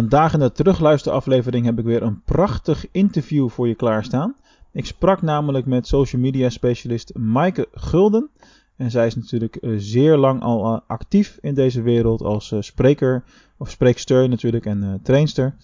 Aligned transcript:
Vandaag 0.00 0.32
in 0.32 0.38
de 0.38 0.52
terugluisteraflevering 0.52 1.64
heb 1.64 1.78
ik 1.78 1.84
weer 1.84 2.02
een 2.02 2.22
prachtig 2.22 2.86
interview 2.90 3.48
voor 3.48 3.68
je 3.68 3.74
klaarstaan. 3.74 4.34
Ik 4.72 4.86
sprak 4.86 5.22
namelijk 5.22 5.66
met 5.66 5.86
social 5.86 6.22
media 6.22 6.48
specialist 6.48 7.14
Maaike 7.14 7.68
Gulden. 7.72 8.30
En 8.76 8.90
zij 8.90 9.06
is 9.06 9.14
natuurlijk 9.14 9.56
eh, 9.56 9.72
zeer 9.76 10.16
lang 10.16 10.42
al 10.42 10.64
eh, 10.64 10.80
actief 10.86 11.38
in 11.40 11.54
deze 11.54 11.82
wereld 11.82 12.22
als 12.22 12.52
eh, 12.52 12.60
spreker, 12.60 13.24
of 13.58 13.70
spreekster 13.70 14.28
natuurlijk 14.28 14.66
en 14.66 15.00
trainster. 15.02 15.56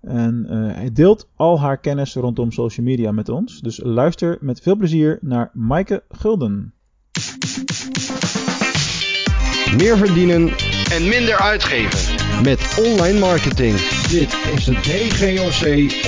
En 0.00 0.44
hij 0.74 0.92
deelt 0.92 1.28
al 1.36 1.60
haar 1.60 1.78
kennis 1.78 2.14
rondom 2.14 2.52
social 2.52 2.86
media 2.86 3.12
met 3.12 3.28
ons. 3.28 3.60
Dus 3.60 3.80
luister 3.82 4.38
met 4.40 4.60
veel 4.60 4.76
plezier 4.76 5.18
naar 5.20 5.50
Maaike 5.52 6.02
Gulden. 6.10 6.72
Meer 9.76 9.96
verdienen 9.96 10.48
en 10.90 11.08
minder 11.08 11.38
uitgeven 11.38 12.09
met 12.42 12.76
online 12.78 13.18
marketing. 13.18 13.76
Dit 14.08 14.32
is 14.54 14.64
de 14.64 14.72
DGOC 14.72 15.62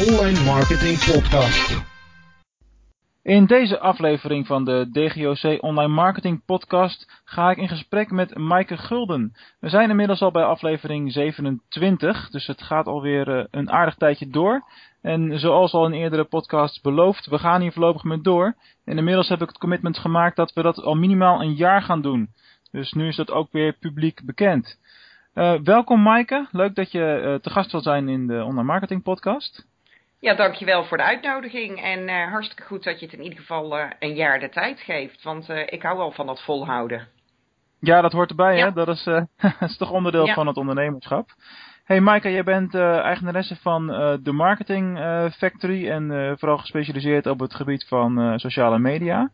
Online 0.09 0.45
Marketing 0.45 0.99
Podcast. 1.13 1.83
In 3.23 3.47
deze 3.47 3.79
aflevering 3.79 4.47
van 4.47 4.65
de 4.65 4.89
DGOC 4.91 5.63
Online 5.63 5.93
Marketing 5.93 6.45
Podcast 6.45 7.23
ga 7.25 7.51
ik 7.51 7.57
in 7.57 7.69
gesprek 7.69 8.11
met 8.11 8.39
Maaike 8.39 8.77
Gulden. 8.77 9.33
We 9.61 9.69
zijn 9.69 9.91
inmiddels 9.91 10.21
al 10.21 10.31
bij 10.31 10.45
aflevering 10.45 11.13
27, 11.13 12.31
dus 12.31 12.47
het 12.47 12.63
gaat 12.63 12.87
alweer 12.87 13.39
eh, 13.39 13.45
een 13.51 13.71
aardig 13.71 13.95
tijdje 13.95 14.29
door. 14.29 14.65
En 15.03 15.39
zoals 15.39 15.73
al 15.73 15.87
in 15.87 15.93
eerdere 15.93 16.25
podcasts 16.25 16.81
beloofd, 16.81 17.27
we 17.27 17.39
gaan 17.39 17.61
hier 17.61 17.73
voorlopig 17.73 18.05
mee 18.05 18.21
door. 18.21 18.55
En 18.85 18.99
inmiddels 18.99 19.29
heb 19.29 19.41
ik 19.43 19.49
het 19.49 19.59
commitment 19.59 19.99
gemaakt 19.99 20.37
dat 20.37 20.53
we 20.53 20.63
dat 20.63 20.83
al 20.83 20.95
minimaal 20.95 21.43
een 21.43 21.55
jaar 21.55 21.83
gaan 21.83 22.03
doen. 22.03 22.29
Dus 22.71 22.93
nu 22.93 23.09
is 23.09 23.17
dat 23.17 23.31
ook 23.31 23.53
weer 23.53 23.73
publiek 23.73 24.25
bekend. 24.25 24.79
Uh, 25.35 25.55
welkom 25.65 26.03
Maaike, 26.03 26.47
leuk 26.51 26.75
dat 26.75 26.93
je 26.93 27.23
uh, 27.25 27.35
te 27.35 27.51
gast 27.51 27.73
wil 27.73 27.81
zijn 27.81 28.09
in 28.09 28.27
de 28.27 28.45
Online 28.45 28.63
Marketing 28.63 29.03
Podcast. 29.03 29.67
Ja, 30.19 30.35
dankjewel 30.35 30.85
voor 30.85 30.97
de 30.97 31.03
uitnodiging 31.03 31.83
en 31.83 32.09
uh, 32.09 32.31
hartstikke 32.31 32.63
goed 32.63 32.85
dat 32.85 33.01
je 33.01 33.07
het 33.07 33.15
in 33.15 33.23
ieder 33.23 33.39
geval 33.39 33.79
een 33.99 34.15
jaar 34.15 34.41
de 34.41 34.49
tijd 34.49 34.81
geeft, 34.81 35.23
want 35.23 35.49
ik 35.49 35.83
hou 35.83 35.97
wel 35.97 36.11
van 36.11 36.27
dat 36.27 36.43
volhouden. 36.43 37.09
Ja, 37.79 38.01
dat 38.01 38.13
hoort 38.13 38.31
erbij 38.31 38.59
hè, 38.59 38.73
dat 38.73 38.89
is, 38.89 39.05
dat 39.05 39.29
is 39.71 39.77
toch 39.77 39.91
onderdeel 39.91 40.27
van 40.27 40.47
het 40.47 40.57
ondernemerschap. 40.57 41.31
Hey 41.85 42.01
Maaike, 42.01 42.31
jij 42.31 42.45
bent 42.45 42.75
eigenaresse 42.75 43.57
van 43.57 43.87
de 44.23 44.33
Marketing 44.33 44.99
Factory 45.37 45.89
en 45.89 46.37
vooral 46.39 46.59
gespecialiseerd 46.59 47.27
op 47.27 47.41
het 47.41 47.55
gebied 47.55 47.85
van 47.89 48.39
sociale 48.39 48.79
media. 48.79 49.31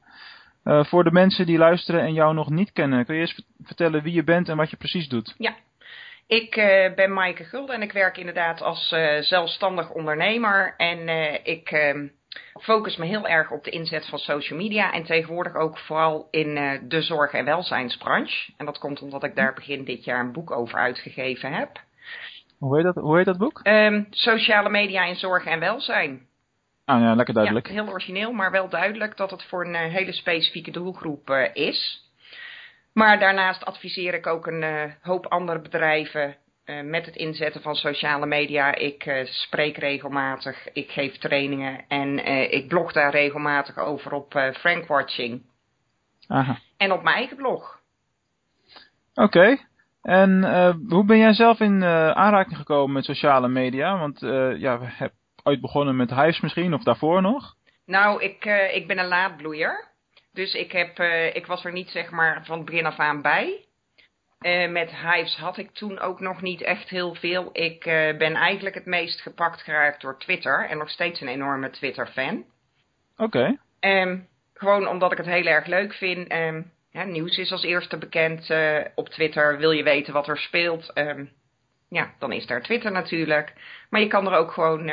voor 0.62 1.04
de 1.04 1.12
mensen 1.12 1.46
die 1.46 1.58
luisteren 1.58 2.00
en 2.00 2.12
jou 2.12 2.34
nog 2.34 2.50
niet 2.50 2.72
kennen, 2.72 3.04
kun 3.04 3.14
je 3.14 3.20
eens 3.20 3.44
vertellen 3.62 4.02
wie 4.02 4.12
je 4.12 4.24
bent 4.24 4.48
en 4.48 4.56
wat 4.56 4.70
je 4.70 4.76
precies 4.76 5.08
doet? 5.08 5.34
Ja, 5.38 5.54
ik 6.28 6.56
uh, 6.56 6.94
ben 6.94 7.12
Maaike 7.12 7.44
Gulden 7.44 7.74
en 7.74 7.82
ik 7.82 7.92
werk 7.92 8.16
inderdaad 8.16 8.62
als 8.62 8.92
uh, 8.92 9.18
zelfstandig 9.20 9.90
ondernemer. 9.90 10.74
En 10.76 11.08
uh, 11.08 11.34
ik 11.42 11.70
ehm, 11.70 12.06
focus 12.60 12.96
me 12.96 13.06
heel 13.06 13.28
erg 13.28 13.50
op 13.50 13.64
de 13.64 13.70
inzet 13.70 14.06
van 14.06 14.18
social 14.18 14.58
media. 14.58 14.92
En 14.92 15.04
tegenwoordig 15.04 15.54
ook 15.54 15.78
vooral 15.78 16.28
in 16.30 16.80
de 16.88 17.02
zorg- 17.02 17.32
en 17.32 17.44
welzijnsbranche. 17.44 18.52
En 18.56 18.66
dat 18.66 18.78
komt 18.78 19.02
omdat 19.02 19.24
ik 19.24 19.34
daar 19.34 19.54
begin 19.54 19.84
dit 19.84 20.04
jaar 20.04 20.20
een 20.20 20.32
boek 20.32 20.50
over 20.50 20.78
uitgegeven 20.78 21.52
heb. 21.52 21.80
Hoe 22.58 22.76
heet 22.76 22.84
dat, 22.84 22.94
hoe 22.94 23.16
heet 23.16 23.26
dat 23.26 23.38
boek? 23.38 23.60
Um, 23.64 24.06
sociale 24.10 24.68
media 24.68 25.04
in 25.04 25.16
zorg 25.16 25.44
en 25.44 25.60
welzijn. 25.60 26.26
Ah 26.84 27.00
ja, 27.00 27.14
lekker 27.14 27.34
duidelijk. 27.34 27.66
Ja, 27.66 27.72
heel 27.72 27.88
origineel, 27.88 28.32
maar 28.32 28.50
wel 28.50 28.68
duidelijk 28.68 29.16
dat 29.16 29.30
het 29.30 29.44
voor 29.44 29.66
een 29.66 29.74
hele 29.74 30.12
specifieke 30.12 30.70
doelgroep 30.70 31.30
is. 31.52 32.07
Maar 32.98 33.18
daarnaast 33.18 33.64
adviseer 33.64 34.14
ik 34.14 34.26
ook 34.26 34.46
een 34.46 34.62
uh, 34.62 34.82
hoop 35.02 35.26
andere 35.26 35.60
bedrijven 35.60 36.36
uh, 36.64 36.82
met 36.82 37.06
het 37.06 37.16
inzetten 37.16 37.62
van 37.62 37.74
sociale 37.74 38.26
media. 38.26 38.74
Ik 38.74 39.06
uh, 39.06 39.26
spreek 39.26 39.76
regelmatig, 39.76 40.72
ik 40.72 40.90
geef 40.90 41.18
trainingen 41.18 41.84
en 41.88 42.18
ik 42.52 42.68
blog 42.68 42.92
daar 42.92 43.10
regelmatig 43.10 43.76
over 43.76 44.12
op 44.12 44.50
Frankwatching. 44.52 45.42
Aha. 46.26 46.58
En 46.76 46.92
op 46.92 47.02
mijn 47.02 47.16
eigen 47.16 47.36
blog. 47.36 47.80
Oké. 49.14 49.22
Okay. 49.22 49.66
En 50.02 50.44
hoe 50.88 51.04
ben 51.04 51.18
jij 51.18 51.32
zelf 51.32 51.60
in 51.60 51.84
aanraking 52.14 52.56
gekomen 52.56 52.92
met 52.92 53.04
sociale 53.04 53.48
media? 53.48 53.98
Want 53.98 54.20
ja, 54.60 54.78
we 54.78 54.86
hebben 54.88 55.18
ooit 55.42 55.60
begonnen 55.60 55.96
met 55.96 56.10
Hives 56.10 56.40
misschien, 56.40 56.74
of 56.74 56.82
daarvoor 56.82 57.22
nog? 57.22 57.54
Nou, 57.86 58.22
ik, 58.22 58.44
ik 58.72 58.86
ben 58.86 58.98
een 58.98 59.08
laadbloeier. 59.08 59.87
Dus 60.38 60.54
ik, 60.54 60.72
heb, 60.72 60.98
uh, 60.98 61.34
ik 61.34 61.46
was 61.46 61.64
er 61.64 61.72
niet 61.72 61.90
zeg 61.90 62.10
maar 62.10 62.44
van 62.44 62.56
het 62.56 62.66
begin 62.66 62.86
af 62.86 62.98
aan 62.98 63.22
bij. 63.22 63.64
Uh, 64.40 64.70
met 64.70 64.90
Hives 64.90 65.36
had 65.36 65.56
ik 65.56 65.70
toen 65.70 65.98
ook 65.98 66.20
nog 66.20 66.42
niet 66.42 66.62
echt 66.62 66.88
heel 66.88 67.14
veel. 67.14 67.50
Ik 67.52 67.86
uh, 67.86 68.16
ben 68.16 68.34
eigenlijk 68.34 68.74
het 68.74 68.86
meest 68.86 69.20
gepakt 69.20 69.62
geraakt 69.62 70.00
door 70.00 70.18
Twitter. 70.18 70.68
En 70.68 70.78
nog 70.78 70.90
steeds 70.90 71.20
een 71.20 71.28
enorme 71.28 71.70
Twitter-fan. 71.70 72.44
Oké. 73.16 73.58
Okay. 73.80 74.00
Um, 74.02 74.28
gewoon 74.54 74.88
omdat 74.88 75.12
ik 75.12 75.18
het 75.18 75.26
heel 75.26 75.46
erg 75.46 75.66
leuk 75.66 75.94
vind. 75.94 76.32
Um, 76.32 76.72
ja, 76.90 77.04
nieuws 77.04 77.38
is 77.38 77.52
als 77.52 77.62
eerste 77.62 77.98
bekend 77.98 78.50
op 78.94 79.08
Twitter. 79.08 79.58
Wil 79.58 79.70
je 79.70 79.82
weten 79.82 80.12
wat 80.12 80.28
er 80.28 80.38
speelt? 80.38 80.90
Um, 80.94 81.30
ja, 81.88 82.14
dan 82.18 82.32
is 82.32 82.46
daar 82.46 82.62
Twitter 82.62 82.92
natuurlijk. 82.92 83.52
Maar 83.90 84.00
je 84.00 84.06
kan 84.06 84.26
er 84.26 84.38
ook 84.38 84.52
gewoon 84.52 84.90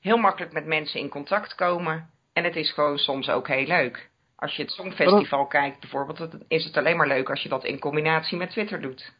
heel 0.00 0.16
makkelijk 0.16 0.52
met 0.52 0.66
mensen 0.66 1.00
in 1.00 1.08
contact 1.08 1.54
komen. 1.54 2.10
En 2.32 2.44
het 2.44 2.56
is 2.56 2.72
gewoon 2.72 2.98
soms 2.98 3.28
ook 3.28 3.48
heel 3.48 3.66
leuk. 3.66 4.12
Als 4.44 4.56
je 4.56 4.62
het 4.62 4.72
Songfestival 4.72 5.46
kijkt 5.46 5.80
bijvoorbeeld, 5.80 6.28
is 6.48 6.64
het 6.64 6.76
alleen 6.76 6.96
maar 6.96 7.06
leuk 7.06 7.30
als 7.30 7.42
je 7.42 7.48
dat 7.48 7.64
in 7.64 7.78
combinatie 7.78 8.38
met 8.38 8.50
Twitter 8.50 8.80
doet. 8.80 9.12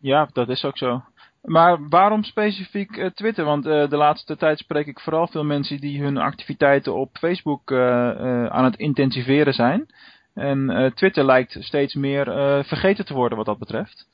Ja, 0.00 0.28
dat 0.32 0.48
is 0.48 0.64
ook 0.64 0.78
zo. 0.78 1.02
Maar 1.42 1.88
waarom 1.88 2.22
specifiek 2.22 2.96
uh, 2.96 3.06
Twitter? 3.06 3.44
Want 3.44 3.66
uh, 3.66 3.88
de 3.88 3.96
laatste 3.96 4.36
tijd 4.36 4.58
spreek 4.58 4.86
ik 4.86 5.00
vooral 5.00 5.26
veel 5.26 5.44
mensen 5.44 5.80
die 5.80 6.02
hun 6.02 6.16
activiteiten 6.16 6.94
op 6.94 7.16
Facebook 7.18 7.70
uh, 7.70 8.46
aan 8.46 8.64
het 8.64 8.76
intensiveren 8.76 9.52
zijn. 9.52 9.86
En 10.34 10.92
Twitter 10.94 11.24
lijkt 11.24 11.56
steeds 11.60 11.94
meer 11.94 12.24
vergeten 12.64 13.04
te 13.04 13.14
worden 13.14 13.36
wat 13.36 13.46
dat 13.46 13.58
betreft. 13.58 14.08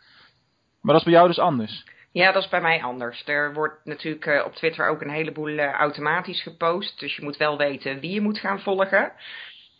Maar 0.80 0.92
dat 0.94 1.06
is 1.06 1.10
bij 1.10 1.12
jou 1.12 1.28
dus 1.28 1.38
anders. 1.38 1.84
Ja, 2.12 2.32
dat 2.32 2.42
is 2.42 2.48
bij 2.48 2.60
mij 2.60 2.82
anders. 2.82 3.22
Er 3.26 3.52
wordt 3.54 3.84
natuurlijk 3.84 4.44
op 4.46 4.54
Twitter 4.54 4.88
ook 4.88 5.00
een 5.00 5.10
heleboel 5.10 5.58
automatisch 5.58 6.42
gepost. 6.42 7.00
Dus 7.00 7.16
je 7.16 7.22
moet 7.22 7.36
wel 7.36 7.56
weten 7.56 8.00
wie 8.00 8.10
je 8.10 8.20
moet 8.20 8.38
gaan 8.38 8.60
volgen. 8.60 9.12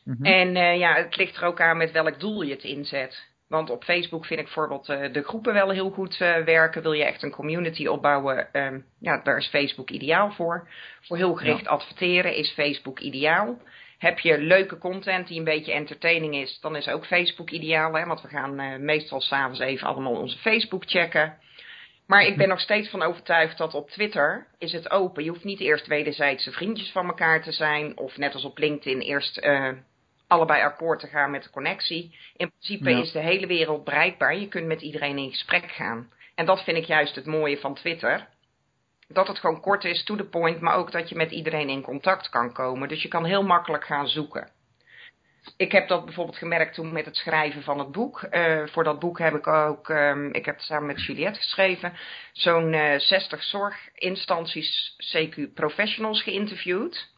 Mhm. 0.04 0.24
En 0.24 0.56
uh, 0.56 0.78
ja, 0.78 0.94
het 0.94 1.16
ligt 1.16 1.36
er 1.36 1.44
ook 1.44 1.60
aan 1.60 1.76
met 1.76 1.92
welk 1.92 2.20
doel 2.20 2.42
je 2.42 2.52
het 2.52 2.64
inzet. 2.64 3.30
Want 3.48 3.70
op 3.70 3.84
Facebook 3.84 4.26
vind 4.26 4.40
ik 4.40 4.46
bijvoorbeeld 4.46 4.88
uh, 4.88 5.12
de 5.12 5.22
groepen 5.22 5.54
wel 5.54 5.70
heel 5.70 5.90
goed 5.90 6.20
uh, 6.20 6.36
werken. 6.36 6.82
Wil 6.82 6.92
je 6.92 7.04
echt 7.04 7.22
een 7.22 7.30
community 7.30 7.86
opbouwen, 7.86 8.48
um, 8.52 8.84
ja, 8.98 9.20
daar 9.22 9.36
is 9.36 9.48
Facebook 9.48 9.90
ideaal 9.90 10.30
voor. 10.30 10.68
Voor 11.00 11.16
heel 11.16 11.34
gericht 11.34 11.66
adverteren 11.66 12.34
is 12.34 12.52
Facebook 12.52 13.00
ideaal. 13.00 13.58
Heb 13.98 14.18
je 14.18 14.38
leuke 14.38 14.78
content 14.78 15.28
die 15.28 15.38
een 15.38 15.44
beetje 15.44 15.72
entertaining 15.72 16.34
is, 16.34 16.58
dan 16.60 16.76
is 16.76 16.88
ook 16.88 17.06
Facebook 17.06 17.50
ideaal. 17.50 17.94
Hè? 17.94 18.06
Want 18.06 18.22
we 18.22 18.28
gaan 18.28 18.84
meestal 18.84 19.20
s'avonds 19.20 19.60
even 19.60 19.86
allemaal 19.86 20.16
onze 20.16 20.38
Facebook 20.38 20.82
checken. 20.86 21.38
Maar 22.06 22.22
ik 22.22 22.36
ben 22.36 22.48
nog 22.48 22.60
steeds 22.60 22.88
van 22.88 23.02
overtuigd 23.02 23.58
dat 23.58 23.74
op 23.74 23.90
Twitter 23.90 24.46
is 24.58 24.72
het 24.72 24.90
open. 24.90 25.24
Je 25.24 25.30
hoeft 25.30 25.44
niet 25.44 25.60
eerst 25.60 25.86
wederzijdse 25.86 26.52
vriendjes 26.52 26.90
van 26.90 27.06
elkaar 27.06 27.42
te 27.42 27.52
zijn. 27.52 27.98
Of 27.98 28.16
net 28.16 28.34
als 28.34 28.44
op 28.44 28.58
LinkedIn 28.58 29.00
eerst 29.00 29.38
allebei 30.32 30.62
akkoord 30.62 31.00
te 31.00 31.06
gaan 31.06 31.30
met 31.30 31.42
de 31.42 31.50
connectie. 31.50 32.18
In 32.36 32.50
principe 32.50 32.90
is 32.90 33.12
de 33.12 33.18
hele 33.18 33.46
wereld 33.46 33.84
bereikbaar. 33.84 34.36
Je 34.36 34.48
kunt 34.48 34.66
met 34.66 34.80
iedereen 34.80 35.18
in 35.18 35.30
gesprek 35.30 35.70
gaan. 35.70 36.12
En 36.34 36.46
dat 36.46 36.64
vind 36.64 36.76
ik 36.76 36.84
juist 36.84 37.14
het 37.14 37.26
mooie 37.26 37.58
van 37.58 37.74
Twitter. 37.74 38.28
Dat 39.08 39.28
het 39.28 39.38
gewoon 39.38 39.60
kort 39.60 39.84
is, 39.84 40.04
to 40.04 40.16
the 40.16 40.24
point, 40.24 40.60
maar 40.60 40.74
ook 40.74 40.92
dat 40.92 41.08
je 41.08 41.14
met 41.14 41.30
iedereen 41.30 41.68
in 41.68 41.82
contact 41.82 42.28
kan 42.28 42.52
komen. 42.52 42.88
Dus 42.88 43.02
je 43.02 43.08
kan 43.08 43.24
heel 43.24 43.42
makkelijk 43.42 43.84
gaan 43.84 44.08
zoeken. 44.08 44.50
Ik 45.56 45.72
heb 45.72 45.88
dat 45.88 46.04
bijvoorbeeld 46.04 46.36
gemerkt 46.36 46.74
toen 46.74 46.92
met 46.92 47.04
het 47.04 47.16
schrijven 47.16 47.62
van 47.62 47.78
het 47.78 47.92
boek. 47.92 48.26
Uh, 48.30 48.62
voor 48.66 48.84
dat 48.84 48.98
boek 48.98 49.18
heb 49.18 49.34
ik 49.34 49.46
ook, 49.46 49.88
um, 49.88 50.32
ik 50.32 50.44
heb 50.44 50.54
het 50.54 50.64
samen 50.64 50.86
met 50.86 51.04
Juliette 51.04 51.40
geschreven, 51.40 51.92
zo'n 52.32 52.72
uh, 52.72 52.98
60 52.98 53.42
zorginstanties, 53.42 54.96
CQ 55.16 55.52
professionals 55.54 56.22
geïnterviewd. 56.22 57.11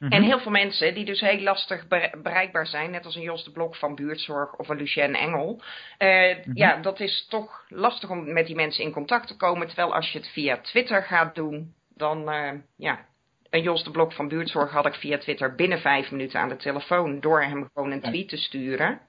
En 0.00 0.08
mhm. 0.08 0.22
heel 0.22 0.40
veel 0.40 0.50
mensen 0.50 0.94
die 0.94 1.04
dus 1.04 1.20
heel 1.20 1.40
lastig 1.40 1.86
bereikbaar 2.22 2.66
zijn, 2.66 2.90
net 2.90 3.04
als 3.04 3.14
een 3.14 3.22
Jos 3.22 3.44
de 3.44 3.50
Blok 3.50 3.76
van 3.76 3.94
Buurtzorg 3.94 4.56
of 4.56 4.68
een 4.68 4.76
Lucien 4.76 5.14
Engel. 5.14 5.62
Uh, 5.98 6.44
Ja, 6.44 6.76
dat 6.76 7.00
is 7.00 7.26
toch 7.28 7.64
lastig 7.68 8.10
om 8.10 8.32
met 8.32 8.46
die 8.46 8.54
mensen 8.54 8.84
in 8.84 8.92
contact 8.92 9.26
te 9.26 9.36
komen. 9.36 9.66
Terwijl 9.66 9.94
als 9.94 10.12
je 10.12 10.18
het 10.18 10.28
via 10.28 10.56
Twitter 10.56 11.02
gaat 11.02 11.34
doen, 11.34 11.74
dan 11.88 12.34
uh, 12.34 12.52
ja. 12.76 13.08
Een 13.50 13.62
Jos 13.62 13.84
de 13.84 13.90
Blok 13.90 14.12
van 14.12 14.28
Buurtzorg 14.28 14.70
had 14.70 14.86
ik 14.86 14.94
via 14.94 15.18
Twitter 15.18 15.54
binnen 15.54 15.80
vijf 15.80 16.10
minuten 16.10 16.40
aan 16.40 16.48
de 16.48 16.56
telefoon 16.56 17.20
door 17.20 17.42
hem 17.42 17.70
gewoon 17.74 17.90
een 17.90 18.00
tweet 18.00 18.28
te 18.28 18.36
sturen. 18.36 19.00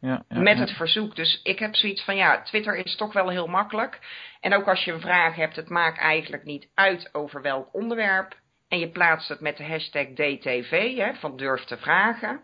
Ja, 0.00 0.24
ja, 0.28 0.40
met 0.40 0.58
het 0.58 0.70
verzoek. 0.70 1.16
Dus 1.16 1.40
ik 1.42 1.58
heb 1.58 1.74
zoiets 1.74 2.04
van 2.04 2.16
ja, 2.16 2.42
Twitter 2.42 2.76
is 2.76 2.96
toch 2.96 3.12
wel 3.12 3.28
heel 3.28 3.46
makkelijk. 3.46 3.98
En 4.40 4.54
ook 4.54 4.68
als 4.68 4.84
je 4.84 4.92
een 4.92 5.00
vraag 5.00 5.34
hebt, 5.34 5.56
het 5.56 5.68
maakt 5.68 5.98
eigenlijk 5.98 6.44
niet 6.44 6.68
uit 6.74 7.14
over 7.14 7.42
welk 7.42 7.74
onderwerp 7.74 8.38
en 8.70 8.78
je 8.78 8.88
plaatst 8.88 9.28
het 9.28 9.40
met 9.40 9.56
de 9.56 9.64
hashtag 9.64 10.06
DTV, 10.06 10.96
hè, 10.96 11.14
van 11.14 11.36
durf 11.36 11.64
te 11.64 11.76
vragen, 11.76 12.40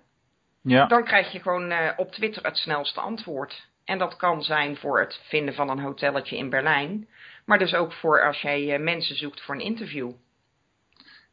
ja. 0.62 0.87
dan 0.87 1.05
krijg 1.05 1.32
je 1.32 1.40
gewoon 1.40 1.70
uh, 1.70 1.90
op 1.96 2.12
Twitter 2.12 2.43
het 2.43 2.56
snelste 2.56 3.00
antwoord. 3.00 3.67
En 3.84 3.99
dat 3.99 4.17
kan 4.17 4.43
zijn 4.43 4.76
voor 4.76 5.00
het 5.00 5.20
vinden 5.28 5.55
van 5.55 5.70
een 5.70 5.81
hotelletje 5.81 6.37
in 6.37 6.50
Berlijn. 6.50 7.08
Maar 7.44 7.58
dus 7.58 7.75
ook 7.75 7.93
voor 7.93 8.23
als 8.23 8.40
jij 8.40 8.78
mensen 8.78 9.17
zoekt 9.17 9.40
voor 9.40 9.55
een 9.55 9.61
interview. 9.61 10.11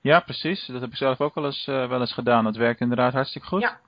Ja, 0.02 0.20
precies. 0.20 0.66
Dat 0.66 0.82
heb 0.82 0.90
ik 0.90 0.96
zelf 0.96 1.22
ook 1.22 1.36
wel 1.36 1.46
eens, 1.46 1.66
wel 1.66 2.00
eens 2.00 2.14
gedaan. 2.14 2.44
Dat 2.44 2.56
werkt 2.56 2.80
inderdaad 2.80 3.14
hartstikke 3.14 3.48
goed. 3.48 3.62
Ja. 3.62 3.80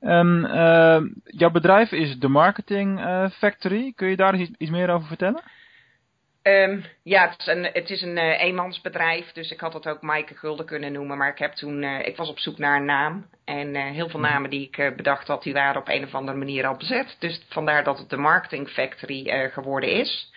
En 0.00 1.22
jouw 1.24 1.50
bedrijf 1.50 1.92
is 1.92 2.18
de 2.18 2.28
Marketing 2.28 3.00
Factory. 3.32 3.92
Kun 3.96 4.08
je 4.08 4.16
daar 4.16 4.34
iets, 4.34 4.50
iets 4.58 4.70
meer 4.70 4.90
over 4.90 5.06
vertellen? 5.06 5.42
Um, 6.50 6.84
ja, 7.02 7.28
het 7.28 7.38
is 7.38 7.46
een, 7.46 7.64
het 7.64 7.90
is 7.90 8.02
een 8.02 8.16
uh, 8.16 8.42
eenmansbedrijf, 8.42 9.32
dus 9.32 9.50
ik 9.50 9.60
had 9.60 9.72
het 9.72 9.88
ook 9.88 10.02
Maaike 10.02 10.34
Gulden 10.34 10.66
kunnen 10.66 10.92
noemen. 10.92 11.18
Maar 11.18 11.30
ik, 11.30 11.38
heb 11.38 11.52
toen, 11.52 11.82
uh, 11.82 12.06
ik 12.06 12.16
was 12.16 12.28
op 12.28 12.38
zoek 12.38 12.58
naar 12.58 12.76
een 12.76 12.84
naam. 12.84 13.26
En 13.44 13.74
uh, 13.74 13.82
heel 13.82 14.08
veel 14.08 14.20
mhm. 14.20 14.30
namen 14.30 14.50
die 14.50 14.70
ik 14.72 14.96
bedacht 14.96 15.26
had, 15.26 15.42
die 15.42 15.52
waren 15.52 15.80
op 15.80 15.88
een 15.88 16.04
of 16.04 16.14
andere 16.14 16.38
manier 16.38 16.66
al 16.66 16.76
bezet. 16.76 17.16
Dus 17.18 17.46
vandaar 17.48 17.84
dat 17.84 17.98
het 17.98 18.10
de 18.10 18.16
Marketing 18.16 18.68
Factory 18.68 19.50
geworden 19.52 19.90
is. 19.90 20.32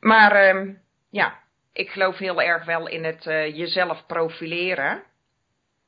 Maar 0.00 0.48
um, 0.48 0.80
ja, 1.10 1.38
ik 1.72 1.90
geloof 1.90 2.18
heel 2.18 2.42
erg 2.42 2.64
wel 2.64 2.88
in 2.88 3.04
het 3.04 3.24
jezelf 3.54 4.06
profileren. 4.06 5.02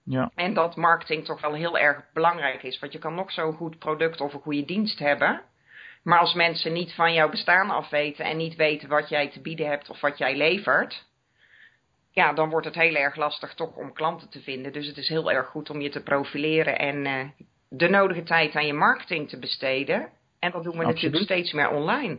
Ja. 0.05 0.31
En 0.35 0.55
dat 0.55 0.77
marketing 0.77 1.25
toch 1.25 1.41
wel 1.41 1.55
heel 1.55 1.79
erg 1.79 2.03
belangrijk 2.12 2.62
is. 2.62 2.79
Want 2.79 2.93
je 2.93 2.99
kan 2.99 3.15
nog 3.15 3.33
zo'n 3.33 3.53
goed 3.53 3.79
product 3.79 4.21
of 4.21 4.35
een 4.35 4.41
goede 4.41 4.65
dienst 4.65 4.99
hebben. 4.99 5.43
Maar 6.03 6.19
als 6.19 6.35
mensen 6.35 6.73
niet 6.73 6.95
van 6.95 7.12
jouw 7.12 7.29
bestaan 7.29 7.71
af 7.71 7.91
weten 7.91 8.25
en 8.25 8.37
niet 8.37 8.56
weten 8.56 8.89
wat 8.89 9.09
jij 9.09 9.29
te 9.29 9.41
bieden 9.41 9.67
hebt 9.67 9.91
of 9.91 10.00
wat 10.00 10.19
jij 10.19 10.37
levert, 10.37 11.06
ja, 12.11 12.33
dan 12.33 12.50
wordt 12.50 12.67
het 12.67 12.75
heel 12.75 12.95
erg 12.95 13.17
lastig 13.17 13.55
toch 13.55 13.77
om 13.77 13.93
klanten 13.93 14.29
te 14.31 14.41
vinden. 14.41 14.73
Dus 14.73 14.87
het 14.87 14.97
is 14.97 15.09
heel 15.09 15.33
erg 15.33 15.49
goed 15.49 15.71
om 15.71 15.81
je 15.81 15.89
te 15.89 16.03
profileren 16.03 16.79
en 16.79 17.06
uh, 17.06 17.25
de 17.69 17.89
nodige 17.89 18.23
tijd 18.23 18.55
aan 18.55 18.67
je 18.67 18.73
marketing 18.73 19.29
te 19.29 19.39
besteden. 19.39 20.09
En 20.39 20.50
dat 20.50 20.62
doen 20.62 20.73
we 20.73 20.85
Absoluut. 20.85 20.95
natuurlijk 20.95 21.25
steeds 21.25 21.53
meer 21.53 21.71
online. 21.71 22.19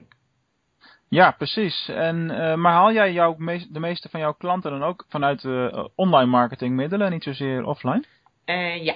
Ja, 1.10 1.31
precies. 1.31 1.90
En, 1.90 2.30
uh, 2.31 2.56
maar 2.56 2.74
haal 2.74 2.92
jij 2.94 3.12
jouw 3.12 3.36
meest, 3.38 3.74
de 3.74 3.80
meeste 3.80 4.10
van 4.10 4.20
jouw 4.20 4.34
klanten 4.34 4.72
dan 4.72 4.84
ook 4.84 5.06
vanuit 5.10 5.44
uh, 5.44 5.86
online 5.96 6.30
marketingmiddelen, 6.30 7.12
niet 7.12 7.24
zozeer 7.24 7.64
offline? 7.64 8.04
ja, 8.81 8.96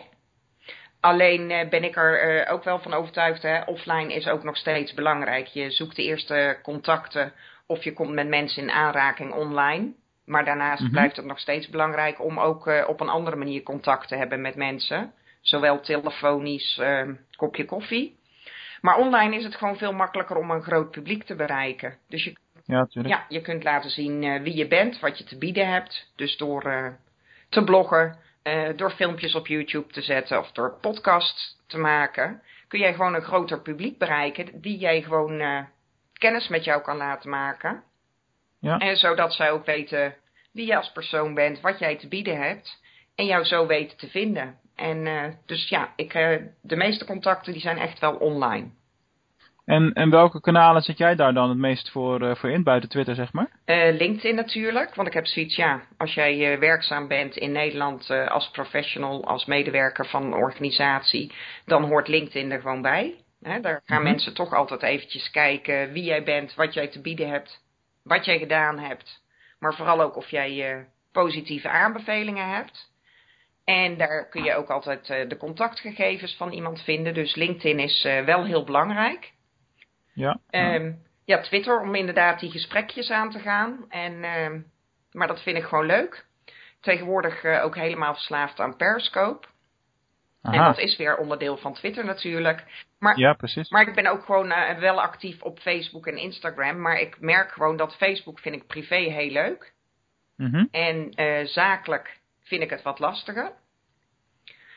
Alleen 1.03 1.49
uh, 1.49 1.69
ben 1.69 1.83
ik 1.83 1.95
er 1.95 2.45
uh, 2.45 2.53
ook 2.53 2.63
wel 2.63 2.79
van 2.79 2.93
overtuigd, 2.93 3.41
hè, 3.41 3.61
offline 3.61 4.13
is 4.13 4.27
ook 4.27 4.43
nog 4.43 4.57
steeds 4.57 4.93
belangrijk. 4.93 5.47
Je 5.47 5.71
zoekt 5.71 5.95
de 5.95 6.03
eerste 6.03 6.59
contacten 6.61 7.33
of 7.65 7.83
je 7.83 7.93
komt 7.93 8.13
met 8.13 8.27
mensen 8.27 8.61
in 8.61 8.71
aanraking 8.71 9.33
online. 9.33 9.93
Maar 10.25 10.45
daarnaast 10.45 10.79
mm 10.79 10.85
-hmm. 10.85 10.95
blijft 10.95 11.15
het 11.15 11.25
nog 11.25 11.39
steeds 11.39 11.69
belangrijk 11.69 12.23
om 12.23 12.39
ook 12.39 12.67
uh, 12.67 12.83
op 12.87 12.99
een 12.99 13.09
andere 13.09 13.35
manier 13.35 13.63
contact 13.63 14.07
te 14.07 14.15
hebben 14.15 14.41
met 14.41 14.55
mensen. 14.55 15.13
Zowel 15.41 15.79
telefonisch, 15.79 16.81
kopje 17.35 17.65
koffie. 17.65 18.19
Maar 18.81 18.97
online 18.97 19.35
is 19.35 19.43
het 19.43 19.55
gewoon 19.55 19.77
veel 19.77 19.93
makkelijker 19.93 20.37
om 20.37 20.51
een 20.51 20.63
groot 20.63 20.91
publiek 20.91 21.23
te 21.23 21.35
bereiken. 21.35 21.97
Dus 22.09 22.23
je, 22.23 22.35
ja, 22.65 22.87
ja, 22.89 23.25
je 23.29 23.41
kunt 23.41 23.63
laten 23.63 23.89
zien 23.89 24.43
wie 24.43 24.55
je 24.55 24.67
bent, 24.67 24.99
wat 24.99 25.17
je 25.17 25.23
te 25.23 25.37
bieden 25.37 25.67
hebt. 25.67 26.11
Dus 26.15 26.37
door 26.37 26.97
te 27.49 27.63
bloggen, 27.63 28.17
uh, 28.43 28.69
door 28.75 28.91
filmpjes 28.91 29.35
op 29.35 29.47
YouTube 29.47 29.93
te 29.93 30.01
zetten 30.01 30.39
of 30.39 30.51
door 30.51 30.77
podcasts 30.81 31.57
te 31.67 31.77
maken, 31.77 32.41
kun 32.67 32.79
jij 32.79 32.93
gewoon 32.93 33.13
een 33.13 33.21
groter 33.21 33.61
publiek 33.61 33.97
bereiken 33.97 34.61
die 34.61 34.77
jij 34.77 35.01
gewoon 35.01 35.41
uh, 35.41 35.59
kennis 36.13 36.47
met 36.47 36.63
jou 36.63 36.81
kan 36.81 36.97
laten 36.97 37.29
maken. 37.29 37.83
Ja. 38.59 38.77
En 38.77 38.95
zodat 38.95 39.33
zij 39.33 39.51
ook 39.51 39.65
weten 39.65 40.15
wie 40.51 40.65
je 40.65 40.77
als 40.77 40.91
persoon 40.91 41.33
bent, 41.33 41.61
wat 41.61 41.79
jij 41.79 41.97
te 41.97 42.07
bieden 42.07 42.41
hebt 42.41 42.81
en 43.15 43.25
jou 43.25 43.43
zo 43.43 43.67
weten 43.67 43.97
te 43.97 44.09
vinden. 44.09 44.59
En 44.75 45.05
uh, 45.05 45.25
dus 45.45 45.69
ja, 45.69 45.93
ik, 45.95 46.11
de 46.61 46.75
meeste 46.75 47.05
contacten 47.05 47.53
die 47.53 47.61
zijn 47.61 47.77
echt 47.77 47.99
wel 47.99 48.15
online. 48.15 48.71
En, 49.65 49.93
en 49.93 50.09
welke 50.09 50.41
kanalen 50.41 50.81
zet 50.81 50.97
jij 50.97 51.15
daar 51.15 51.33
dan 51.33 51.49
het 51.49 51.57
meest 51.57 51.91
voor, 51.91 52.21
uh, 52.21 52.35
voor 52.35 52.49
in, 52.49 52.63
buiten 52.63 52.89
Twitter 52.89 53.15
zeg 53.15 53.33
maar? 53.33 53.49
Uh, 53.65 53.97
LinkedIn 53.97 54.35
natuurlijk, 54.35 54.95
want 54.95 55.07
ik 55.07 55.13
heb 55.13 55.25
zoiets, 55.25 55.55
ja, 55.55 55.81
als 55.97 56.13
jij 56.13 56.53
uh, 56.53 56.59
werkzaam 56.59 57.07
bent 57.07 57.37
in 57.37 57.51
Nederland 57.51 58.09
als 58.09 58.49
professional, 58.49 59.25
als 59.25 59.45
medewerker 59.45 60.05
van 60.05 60.23
een 60.23 60.33
organisatie, 60.33 61.31
dan 61.65 61.83
hoort 61.83 62.07
LinkedIn 62.07 62.51
er 62.51 62.61
gewoon 62.61 62.81
bij. 62.81 63.15
Daar 63.39 63.61
gaan 63.61 63.81
mm 63.85 63.95
-hmm. 63.95 64.03
mensen 64.03 64.33
toch 64.33 64.53
altijd 64.53 64.83
eventjes 64.83 65.31
kijken 65.31 65.91
wie 65.91 66.03
jij 66.03 66.23
bent, 66.23 66.55
wat 66.55 66.73
jij 66.73 66.87
te 66.87 67.01
bieden 67.01 67.29
hebt, 67.29 67.63
wat 68.03 68.25
jij 68.25 68.37
gedaan 68.39 68.79
hebt. 68.79 69.21
Maar 69.59 69.73
vooral 69.73 70.01
ook 70.01 70.15
of 70.15 70.29
jij 70.29 70.85
positieve 71.11 71.69
aanbevelingen 71.69 72.49
hebt. 72.49 72.91
En 73.63 73.97
daar 73.97 74.29
kun 74.29 74.43
je 74.43 74.55
ook 74.55 74.69
altijd 74.69 75.07
de 75.07 75.37
contactgegevens 75.37 76.35
van 76.35 76.51
iemand 76.51 76.81
vinden. 76.81 77.13
Dus 77.13 77.35
LinkedIn 77.35 77.79
is 77.79 78.03
wel 78.25 78.45
heel 78.45 78.63
belangrijk. 78.63 79.32
Ja. 80.13 80.39
Um, 80.51 81.01
ja, 81.25 81.41
Twitter 81.41 81.81
om 81.81 81.95
inderdaad 81.95 82.39
die 82.39 82.51
gesprekjes 82.51 83.11
aan 83.11 83.31
te 83.31 83.39
gaan. 83.39 83.85
En, 83.89 84.23
um, 84.23 84.65
maar 85.11 85.27
dat 85.27 85.41
vind 85.41 85.57
ik 85.57 85.63
gewoon 85.63 85.85
leuk. 85.85 86.25
Tegenwoordig 86.79 87.43
uh, 87.43 87.63
ook 87.63 87.75
helemaal 87.75 88.13
verslaafd 88.13 88.59
aan 88.59 88.75
Periscope. 88.75 89.47
Aha. 90.41 90.57
En 90.57 90.63
dat 90.63 90.77
is 90.77 90.97
weer 90.97 91.17
onderdeel 91.17 91.57
van 91.57 91.73
Twitter 91.73 92.05
natuurlijk. 92.05 92.85
Maar, 92.99 93.19
ja, 93.19 93.33
precies. 93.33 93.69
maar 93.69 93.87
ik 93.87 93.95
ben 93.95 94.07
ook 94.07 94.25
gewoon 94.25 94.51
uh, 94.51 94.77
wel 94.77 95.01
actief 95.01 95.41
op 95.41 95.59
Facebook 95.59 96.07
en 96.07 96.17
Instagram. 96.17 96.81
Maar 96.81 96.99
ik 96.99 97.19
merk 97.19 97.51
gewoon 97.51 97.77
dat 97.77 97.95
Facebook 97.95 98.39
vind 98.39 98.55
ik 98.55 98.67
privé 98.67 98.95
heel 98.95 99.31
leuk. 99.31 99.73
Mm 100.35 100.49
-hmm. 100.49 100.67
En 100.71 101.21
uh, 101.21 101.45
zakelijk 101.45 102.19
vind 102.41 102.61
ik 102.61 102.69
het 102.69 102.81
wat 102.81 102.99
lastiger. 102.99 103.51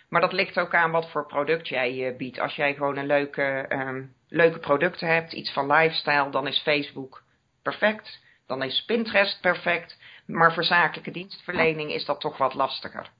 Maar 0.09 0.21
dat 0.21 0.33
ligt 0.33 0.59
ook 0.59 0.75
aan 0.75 0.91
wat 0.91 1.11
voor 1.11 1.27
product 1.27 1.69
jij 1.69 2.11
uh, 2.11 2.17
biedt. 2.17 2.39
Als 2.39 2.55
jij 2.55 2.75
gewoon 2.75 2.97
een 2.97 3.07
leuke, 3.07 3.67
um, 3.69 4.13
leuke 4.29 4.59
producten 4.59 5.09
hebt, 5.09 5.33
iets 5.33 5.53
van 5.53 5.73
lifestyle, 5.73 6.31
dan 6.31 6.47
is 6.47 6.63
Facebook 6.63 7.23
perfect. 7.63 8.25
Dan 8.47 8.63
is 8.63 8.85
Pinterest 8.85 9.41
perfect. 9.41 9.99
Maar 10.27 10.53
voor 10.53 10.65
zakelijke 10.65 11.11
dienstverlening 11.11 11.93
is 11.93 12.05
dat 12.05 12.21
toch 12.21 12.39
wat 12.39 12.55
lastiger. 12.55 13.11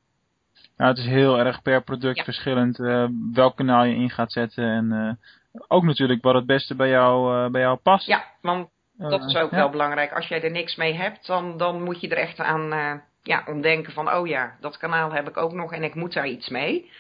Nou, 0.77 0.91
het 0.91 0.99
is 0.99 1.07
heel 1.07 1.39
erg 1.39 1.63
per 1.63 1.83
product 1.83 2.17
Ja. 2.17 2.25
verschillend 2.25 2.79
uh, 2.79 3.09
welk 3.33 3.57
kanaal 3.57 3.85
je 3.85 3.95
in 3.95 4.11
gaat 4.11 4.33
zetten. 4.33 4.65
En 4.65 4.93
uh, 4.93 5.63
ook 5.69 5.85
natuurlijk 5.85 6.23
wat 6.23 6.35
het 6.35 6.47
beste 6.47 6.75
bij 6.75 6.89
jou, 6.89 7.51
bij 7.51 7.61
jou 7.61 7.77
past. 7.77 8.07
Ja, 8.07 8.25
want 8.41 8.69
dat 8.97 9.25
is 9.25 9.37
ook 9.37 9.51
ja. 9.51 9.57
wel 9.57 9.71
belangrijk. 9.71 10.13
Als 10.13 10.29
jij 10.29 10.43
er 10.43 10.51
niks 10.51 10.77
mee 10.77 10.95
hebt, 10.95 11.27
dan, 11.27 11.57
dan 11.57 11.83
moet 11.83 12.01
je 12.01 12.09
er 12.09 12.17
echt 12.17 12.41
aan 12.41 13.03
ja, 13.27 13.45
omdenken 13.47 13.93
van... 13.93 14.13
oh 14.13 14.27
ja, 14.27 14.57
dat 14.61 14.77
kanaal 14.77 15.13
heb 15.13 15.29
ik 15.29 15.37
ook 15.37 15.53
nog 15.53 15.73
en 15.73 15.83
ik 15.83 15.95
moet 15.95 16.13
daar 16.13 16.27
iets 16.27 16.49
mee. 16.49 16.91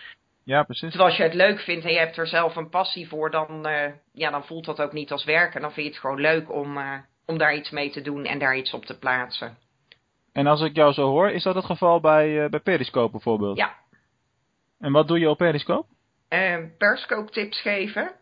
Ja, 0.44 0.62
precies. 0.62 0.88
Terwijl 0.88 1.08
als 1.08 1.16
je 1.16 1.22
het 1.22 1.34
leuk 1.34 1.60
vindt 1.60 1.84
en 1.84 1.92
je 1.92 1.98
hebt 1.98 2.16
er 2.16 2.26
zelf 2.26 2.56
een 2.56 2.68
passie 2.68 3.08
voor... 3.08 3.30
dan, 3.30 3.68
uh, 3.68 3.84
ja, 4.12 4.30
dan 4.30 4.44
voelt 4.44 4.64
dat 4.64 4.80
ook 4.80 4.92
niet 4.92 5.12
als 5.12 5.24
werken. 5.24 5.60
Dan 5.60 5.72
vind 5.72 5.86
je 5.86 5.92
het 5.92 6.00
gewoon 6.00 6.20
leuk 6.20 6.52
om, 6.52 6.76
uh, 6.76 6.92
om 7.26 7.38
daar 7.38 7.54
iets 7.54 7.70
mee 7.70 7.90
te 7.90 8.00
doen 8.00 8.24
en 8.24 8.38
daar 8.38 8.56
iets 8.56 8.72
op 8.72 8.84
te 8.84 8.98
plaatsen. 8.98 9.58
En 10.32 10.46
als 10.46 10.60
ik 10.60 10.76
jou 10.76 10.92
zo 10.92 11.08
hoor, 11.08 11.30
is 11.30 11.42
dat 11.42 11.54
het 11.54 11.64
geval 11.64 12.00
bij, 12.00 12.28
uh, 12.28 12.48
bij 12.48 12.60
Periscope 12.60 13.10
bijvoorbeeld? 13.10 13.56
Ja. 13.56 13.74
En 14.80 14.92
wat 14.92 15.08
doe 15.08 15.18
je 15.18 15.30
op 15.30 15.38
Periscope? 15.38 15.86
Uh, 16.30 16.56
Periscope 16.78 17.30
tips 17.30 17.60
geven. 17.60 18.12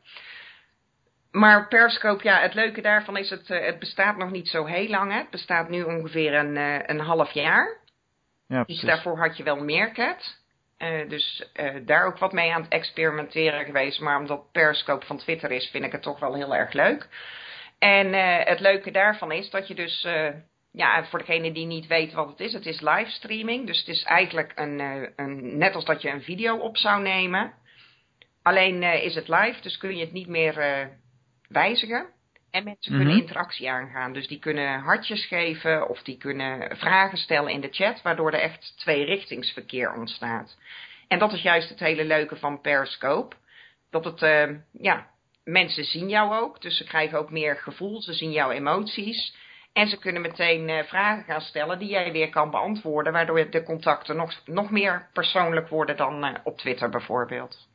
Maar 1.30 1.68
Periscope, 1.68 2.25
ja, 2.25 2.40
het 2.40 2.54
leuke 2.54 2.80
daarvan 2.80 3.16
is, 3.16 3.30
het, 3.30 3.49
het 3.49 3.78
bestaat 3.78 4.16
nog 4.16 4.30
niet 4.30 4.49
zo 4.49 4.64
heel 4.64 4.88
lang. 4.88 5.12
Hè. 5.12 5.18
Het 5.18 5.30
bestaat 5.30 5.68
nu 5.68 5.82
ongeveer 5.82 6.34
een, 6.34 6.56
een 6.90 7.00
half 7.00 7.30
jaar. 7.30 7.82
Ja, 8.54 8.64
dus 8.64 8.80
daarvoor 8.80 9.18
had 9.18 9.37
je 9.37 9.42
wel 9.42 9.56
Meerkat. 9.56 10.42
Uh, 10.78 11.08
dus 11.08 11.50
daar 11.84 12.06
ook 12.06 12.18
wat 12.18 12.32
mee 12.32 12.52
aan 12.52 12.62
het 12.62 12.73
experimenteren 12.73 13.64
geweest. 13.64 14.00
Maar 14.00 14.18
omdat 14.18 14.52
Periscope 14.52 15.06
van 15.06 15.18
Twitter 15.18 15.50
is, 15.50 15.68
vind 15.70 15.84
ik 15.84 15.92
het 15.92 16.02
toch 16.02 16.18
wel 16.18 16.34
heel 16.34 16.54
erg 16.54 16.73
leuk. 16.73 17.08
En 17.78 18.12
het 18.46 18.61
leuke 18.61 18.90
daarvan 18.90 19.32
is 19.32 19.50
dat 19.50 19.68
je 19.68 19.75
dus 19.75 20.06
ja, 20.73 21.04
voor 21.04 21.18
degene 21.18 21.52
die 21.52 21.66
niet 21.66 21.87
weet 21.87 22.12
wat 22.12 22.28
het 22.28 22.40
is, 22.40 22.52
het 22.52 22.66
is 22.66 22.80
livestreaming. 22.80 23.66
Dus 23.66 23.78
het 23.78 23.88
is 23.88 24.02
eigenlijk 24.02 24.52
een, 24.54 24.78
een, 25.16 25.58
net 25.58 25.75
als 25.75 25.84
dat 25.84 26.02
je 26.02 26.11
een 26.11 26.23
video 26.23 26.56
op 26.56 26.76
zou 26.76 27.02
nemen. 27.02 27.52
Alleen 28.42 28.82
is 28.82 29.14
het 29.14 29.28
live, 29.28 29.61
dus 29.61 29.76
kun 29.76 29.96
je 29.96 30.04
het 30.04 30.12
niet 30.12 30.28
meer 30.28 30.88
wijzigen. 31.49 32.06
En 32.54 32.64
mensen 32.64 32.92
Mhm. 32.92 33.02
kunnen 33.02 33.20
interactie 33.20 33.70
aangaan. 33.70 34.12
Dus 34.12 34.28
die 34.28 34.38
kunnen 34.38 34.80
hartjes 34.80 35.26
geven 35.26 35.88
of 35.88 36.02
die 36.02 36.16
kunnen 36.16 36.76
vragen 36.76 37.18
stellen 37.18 37.52
in 37.52 37.61
de 37.61 37.68
chat, 37.70 38.02
waardoor 38.02 38.32
er 38.32 38.40
echt 38.40 38.75
tweerichtingsverkeer 38.76 39.92
ontstaat. 39.92 40.56
En 41.08 41.18
dat 41.18 41.32
is 41.32 41.42
juist 41.42 41.68
het 41.68 41.78
hele 41.80 42.04
leuke 42.04 42.37
van 42.37 42.61
Periscope. 42.61 43.37
Dat 43.90 44.04
het, 44.04 44.20
ja, 44.73 45.06
mensen 45.44 45.84
zien 45.84 46.08
jou 46.08 46.34
ook, 46.34 46.61
dus 46.61 46.76
ze 46.76 46.84
krijgen 46.84 47.18
ook 47.18 47.30
meer 47.30 47.56
gevoel, 47.56 48.02
ze 48.02 48.12
zien 48.12 48.32
jouw 48.32 48.50
emoties. 48.50 49.37
En 49.73 49.88
ze 49.88 49.99
kunnen 49.99 50.23
meteen 50.23 50.68
uh, 50.68 50.82
vragen 50.82 51.25
gaan 51.25 51.40
stellen 51.40 51.78
die 51.78 51.88
jij 51.88 52.12
weer 52.12 52.30
kan 52.30 52.50
beantwoorden, 52.50 53.12
waardoor 53.12 53.50
de 53.50 53.62
contacten 53.62 54.16
nog, 54.16 54.40
nog 54.44 54.70
meer 54.70 55.08
persoonlijk 55.12 55.68
worden 55.68 55.96
dan 55.96 56.25
uh, 56.25 56.34
op 56.44 56.58
Twitter 56.58 56.88
bijvoorbeeld. 56.88 57.68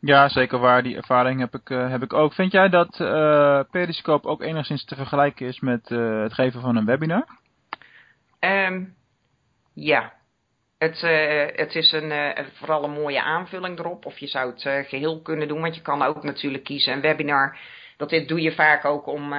Ja, 0.00 0.28
zeker 0.28 0.58
waar. 0.58 0.82
Die 0.82 0.96
ervaring 0.96 1.40
heb 1.40 1.54
ik, 1.54 1.70
uh, 1.70 1.90
heb 1.90 2.02
ik 2.02 2.12
ook. 2.12 2.32
Vind 2.32 2.52
jij 2.52 2.68
dat 2.68 2.96
Periscope 3.70 4.28
ook 4.28 4.42
enigszins 4.42 4.84
te 4.84 4.94
vergelijken 4.94 5.46
is 5.46 5.60
met 5.60 5.88
het 5.88 6.34
geven 6.34 6.60
van 6.60 6.76
een 6.76 6.84
webinar? 6.84 7.26
Um, 8.40 8.94
ja. 9.72 10.12
Het, 10.78 11.00
het 11.56 11.74
is 11.74 11.92
een, 11.92 12.34
vooral 12.52 12.84
een 12.84 12.90
mooie 12.90 13.22
aanvulling 13.22 13.78
erop. 13.78 14.06
Of 14.06 14.18
je 14.18 14.26
zou 14.26 14.50
het 14.50 14.88
geheel 14.88 15.20
kunnen 15.20 15.48
doen, 15.48 15.60
want 15.60 15.74
je 15.74 15.82
kan 15.82 16.02
ook 16.02 16.22
natuurlijk 16.22 16.64
kiezen 16.64 16.92
een 16.92 17.00
webinar. 17.00 17.58
Dat 17.96 18.10
dit 18.10 18.28
doe 18.28 18.40
je 18.40 18.52
vaak 18.52 18.84
ook 18.84 19.06
om 19.06 19.34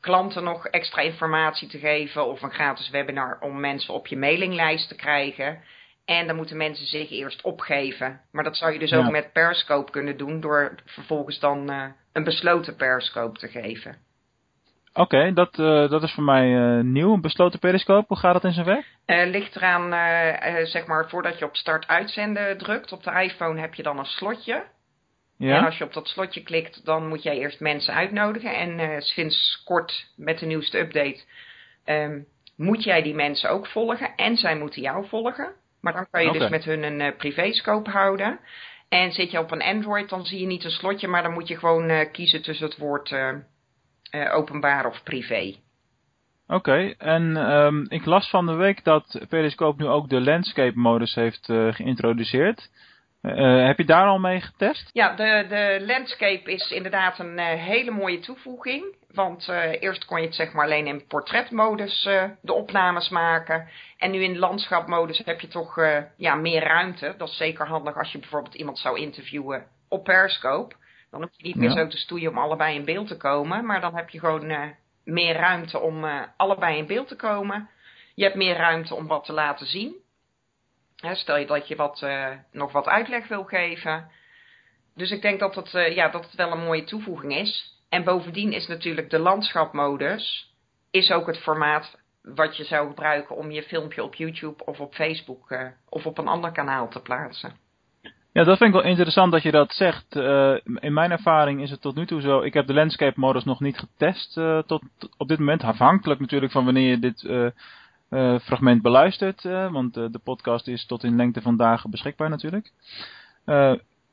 klanten 0.00 0.44
nog 0.44 0.66
extra 0.66 1.02
informatie 1.02 1.68
te 1.68 1.78
geven 1.78 2.26
of 2.26 2.42
een 2.42 2.52
gratis 2.52 2.90
webinar 2.90 3.38
om 3.40 3.60
mensen 3.60 3.94
op 3.94 4.06
je 4.06 4.16
mailinglijst 4.16 4.88
te 4.88 4.94
krijgen. 4.94 5.62
En 6.04 6.26
dan 6.26 6.36
moeten 6.36 6.56
mensen 6.56 6.86
zich 6.86 7.10
eerst 7.10 7.42
opgeven. 7.42 8.20
Maar 8.32 8.44
dat 8.44 8.56
zou 8.56 8.72
je 8.72 8.78
dus 8.78 8.92
ook 8.92 9.10
met 9.10 9.32
Periscope 9.32 9.90
kunnen 9.90 10.16
doen 10.16 10.40
door 10.40 10.74
vervolgens 10.84 11.38
dan 11.38 11.70
uh, 11.70 11.84
een 12.12 12.24
besloten 12.24 12.76
Periscope 12.76 13.38
te 13.38 13.48
geven. 13.48 13.96
Oké, 14.94 15.32
dat, 15.32 15.58
uh, 15.58 15.90
dat 15.90 16.02
is 16.02 16.12
voor 16.12 16.24
mij 16.24 16.48
uh, 16.48 16.84
nieuw. 16.84 17.12
Een 17.12 17.20
besloten 17.20 17.58
periscope, 17.58 18.04
hoe 18.08 18.16
gaat 18.16 18.32
dat 18.32 18.44
in 18.44 18.52
zijn 18.52 18.66
werk? 18.66 18.86
Uh, 19.06 19.30
ligt 19.30 19.56
eraan, 19.56 19.90
zeg 20.66 20.86
maar, 20.86 21.08
voordat 21.08 21.38
je 21.38 21.44
op 21.44 21.56
start 21.56 21.86
uitzenden 21.86 22.58
drukt. 22.58 22.92
Op 22.92 23.02
de 23.02 23.22
iPhone 23.22 23.60
heb 23.60 23.74
je 23.74 23.82
dan 23.82 23.98
een 23.98 24.04
slotje. 24.04 24.64
Ja. 25.36 25.56
En 25.56 25.64
als 25.64 25.78
je 25.78 25.84
op 25.84 25.92
dat 25.92 26.08
slotje 26.08 26.42
klikt, 26.42 26.84
dan 26.84 27.08
moet 27.08 27.22
jij 27.22 27.36
eerst 27.36 27.60
mensen 27.60 27.94
uitnodigen. 27.94 28.56
En 28.56 29.02
sinds 29.02 29.62
kort 29.64 30.06
met 30.16 30.38
de 30.38 30.46
nieuwste 30.46 30.78
update 30.78 31.20
um, 31.84 32.26
moet 32.56 32.84
jij 32.84 33.02
die 33.02 33.14
mensen 33.14 33.50
ook 33.50 33.66
volgen. 33.66 34.14
En 34.16 34.36
zij 34.36 34.56
moeten 34.56 34.82
jou 34.82 35.08
volgen. 35.08 35.52
Maar 35.82 35.92
dan 35.92 36.06
kan 36.10 36.24
je 36.24 36.32
dus 36.32 36.50
met 36.50 36.64
hun 36.64 36.82
een 36.82 37.16
privéscope 37.16 37.90
houden. 37.90 38.40
En 38.88 39.12
zit 39.12 39.30
je 39.30 39.38
op 39.38 39.50
een 39.50 39.62
Android, 39.62 40.08
dan 40.08 40.26
zie 40.26 40.40
je 40.40 40.46
niet 40.46 40.64
een 40.64 40.70
slotje, 40.70 41.08
maar 41.08 41.22
dan 41.22 41.32
moet 41.32 41.48
je 41.48 41.58
gewoon 41.58 42.10
kiezen 42.10 42.42
tussen 42.42 42.66
het 42.66 42.78
woord 42.78 43.10
uh, 43.10 44.34
openbaar 44.34 44.86
of 44.86 45.02
privé. 45.02 45.54
Oké, 46.46 46.94
en 46.98 47.36
um, 47.36 47.86
ik 47.88 48.04
las 48.04 48.30
van 48.30 48.46
de 48.46 48.54
week 48.54 48.84
dat 48.84 49.20
Periscope 49.28 49.82
nu 49.82 49.88
ook 49.88 50.08
de 50.08 50.20
landscape 50.20 50.78
modus 50.78 51.14
heeft 51.14 51.48
uh, 51.48 51.74
geïntroduceerd. 51.74 52.70
Uh, 53.22 53.66
heb 53.66 53.78
je 53.78 53.84
daar 53.84 54.06
al 54.06 54.18
mee 54.18 54.40
getest? 54.40 54.90
Ja, 54.92 55.14
de, 55.14 55.46
de 55.48 55.84
landscape 55.86 56.52
is 56.52 56.70
inderdaad 56.70 57.18
een 57.18 57.38
hele 57.38 57.90
mooie 57.90 58.18
toevoeging. 58.18 58.96
Want 59.12 59.48
eerst 59.80 60.04
kon 60.04 60.20
je 60.20 60.26
het 60.26 60.34
zeg 60.34 60.52
maar 60.52 60.64
alleen 60.64 60.86
in 60.86 61.06
portretmodus 61.06 62.02
de 62.40 62.52
opnames 62.52 63.08
maken. 63.08 63.68
En 63.98 64.10
nu 64.10 64.22
in 64.22 64.38
landschapmodus 64.38 65.22
heb 65.24 65.40
je 65.40 65.48
toch 65.48 65.80
ja, 66.16 66.34
meer 66.34 66.62
ruimte. 66.62 67.14
Dat 67.18 67.28
is 67.28 67.36
zeker 67.36 67.66
handig 67.66 67.96
als 67.96 68.12
je 68.12 68.18
bijvoorbeeld 68.18 68.54
iemand 68.54 68.78
zou 68.78 68.98
interviewen 68.98 69.66
op 69.88 70.04
Periscope. 70.04 70.74
Dan 71.10 71.20
hoef 71.20 71.30
je 71.36 71.46
niet 71.46 71.56
meer 71.56 71.70
zo 71.70 71.86
te 71.86 71.96
stoeien 71.96 72.30
om 72.30 72.38
allebei 72.38 72.74
in 72.74 72.84
beeld 72.84 73.08
te 73.08 73.16
komen. 73.16 73.66
Maar 73.66 73.80
dan 73.80 73.96
heb 73.96 74.08
je 74.08 74.18
gewoon 74.18 74.74
meer 75.04 75.36
ruimte 75.36 75.78
om 75.78 76.04
allebei 76.36 76.76
in 76.76 76.86
beeld 76.86 77.08
te 77.08 77.16
komen. 77.16 77.68
Je 78.14 78.24
hebt 78.24 78.36
meer 78.36 78.56
ruimte 78.56 78.94
om 78.94 79.06
wat 79.06 79.24
te 79.24 79.32
laten 79.32 79.66
zien. 79.66 80.01
Stel 81.10 81.36
je 81.36 81.46
dat 81.46 81.68
je 81.68 81.76
wat, 81.76 82.00
uh, 82.04 82.28
nog 82.52 82.72
wat 82.72 82.86
uitleg 82.86 83.28
wil 83.28 83.44
geven. 83.44 84.10
Dus 84.94 85.10
ik 85.10 85.22
denk 85.22 85.40
dat 85.40 85.54
het, 85.54 85.70
ja, 85.94 86.08
dat 86.08 86.24
het 86.24 86.34
wel 86.34 86.52
een 86.52 86.64
mooie 86.64 86.84
toevoeging 86.84 87.36
is. 87.36 87.80
En 87.88 88.04
bovendien 88.04 88.52
is 88.52 88.66
natuurlijk 88.66 89.10
de 89.10 89.18
landschapmodus 89.18 90.50
is 90.90 91.10
ook 91.10 91.26
het 91.26 91.38
formaat 91.38 91.98
wat 92.22 92.56
je 92.56 92.64
zou 92.64 92.88
gebruiken 92.88 93.36
om 93.36 93.50
je 93.50 93.62
filmpje 93.62 94.02
op 94.02 94.14
YouTube 94.14 94.64
of 94.64 94.80
op 94.80 94.94
Facebook 94.94 95.72
of 95.88 96.06
op 96.06 96.18
een 96.18 96.28
ander 96.28 96.52
kanaal 96.52 96.88
te 96.88 97.00
plaatsen. 97.00 97.56
Ja, 98.32 98.44
dat 98.44 98.58
vind 98.58 98.74
ik 98.74 98.80
wel 98.80 98.90
interessant 98.90 99.32
dat 99.32 99.42
je 99.42 99.50
dat 99.50 99.72
zegt. 99.72 100.16
In 100.80 100.92
mijn 100.92 101.10
ervaring 101.10 101.62
is 101.62 101.70
het 101.70 101.80
tot 101.80 101.94
nu 101.94 102.06
toe 102.06 102.20
zo. 102.20 102.40
Ik 102.40 102.54
heb 102.54 102.66
de 102.66 102.74
landscape 102.74 103.20
modus 103.20 103.44
nog 103.44 103.60
niet 103.60 103.78
getest 103.78 104.32
tot 104.66 104.82
op 105.16 105.28
dit 105.28 105.38
moment. 105.38 105.62
Afhankelijk 105.62 106.20
natuurlijk 106.20 106.52
van 106.52 106.64
wanneer 106.64 106.90
je 106.90 106.98
dit 106.98 107.22
uh, 108.12 108.38
fragment 108.38 108.82
beluistert. 108.82 109.42
want 109.42 109.94
de 109.94 110.20
podcast 110.24 110.68
is 110.68 110.86
tot 110.86 111.04
in 111.04 111.16
lengte 111.16 111.42
van 111.42 111.56
dagen 111.56 111.90
beschikbaar 111.90 112.28
natuurlijk. 112.28 112.72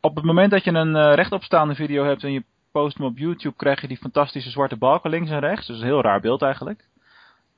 op 0.01 0.15
het 0.15 0.25
moment 0.25 0.51
dat 0.51 0.63
je 0.63 0.71
een 0.71 1.15
rechtopstaande 1.15 1.75
video 1.75 2.03
hebt 2.03 2.23
en 2.23 2.31
je 2.31 2.43
post 2.71 2.97
hem 2.97 3.05
op 3.05 3.17
YouTube, 3.17 3.55
krijg 3.55 3.81
je 3.81 3.87
die 3.87 3.97
fantastische 3.97 4.49
zwarte 4.49 4.77
balken 4.77 5.09
links 5.09 5.29
en 5.29 5.39
rechts. 5.39 5.67
Dus 5.67 5.79
een 5.79 5.85
heel 5.85 6.01
raar 6.01 6.21
beeld 6.21 6.41
eigenlijk. 6.41 6.87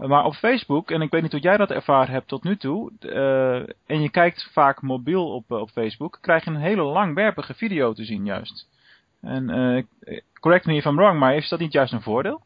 Maar 0.07 0.25
op 0.25 0.33
Facebook, 0.33 0.91
en 0.91 1.01
ik 1.01 1.11
weet 1.11 1.21
niet 1.21 1.31
hoe 1.31 1.41
jij 1.41 1.57
dat 1.57 1.71
ervaren 1.71 2.13
hebt 2.13 2.27
tot 2.27 2.43
nu 2.43 2.57
toe, 2.57 2.91
uh, 2.99 3.55
en 3.85 4.01
je 4.01 4.09
kijkt 4.09 4.49
vaak 4.51 4.81
mobiel 4.81 5.33
op, 5.33 5.51
op 5.51 5.69
Facebook, 5.69 6.17
krijg 6.21 6.43
je 6.43 6.49
een 6.49 6.55
hele 6.55 6.83
langwerpige 6.83 7.53
video 7.53 7.93
te 7.93 8.05
zien 8.05 8.25
juist. 8.25 8.67
En 9.21 9.49
uh, 9.49 9.83
correct 10.39 10.65
me 10.65 10.75
if 10.75 10.85
I'm 10.85 10.95
wrong, 10.95 11.19
maar 11.19 11.35
is 11.35 11.49
dat 11.49 11.59
niet 11.59 11.71
juist 11.71 11.93
een 11.93 12.01
voordeel? 12.01 12.41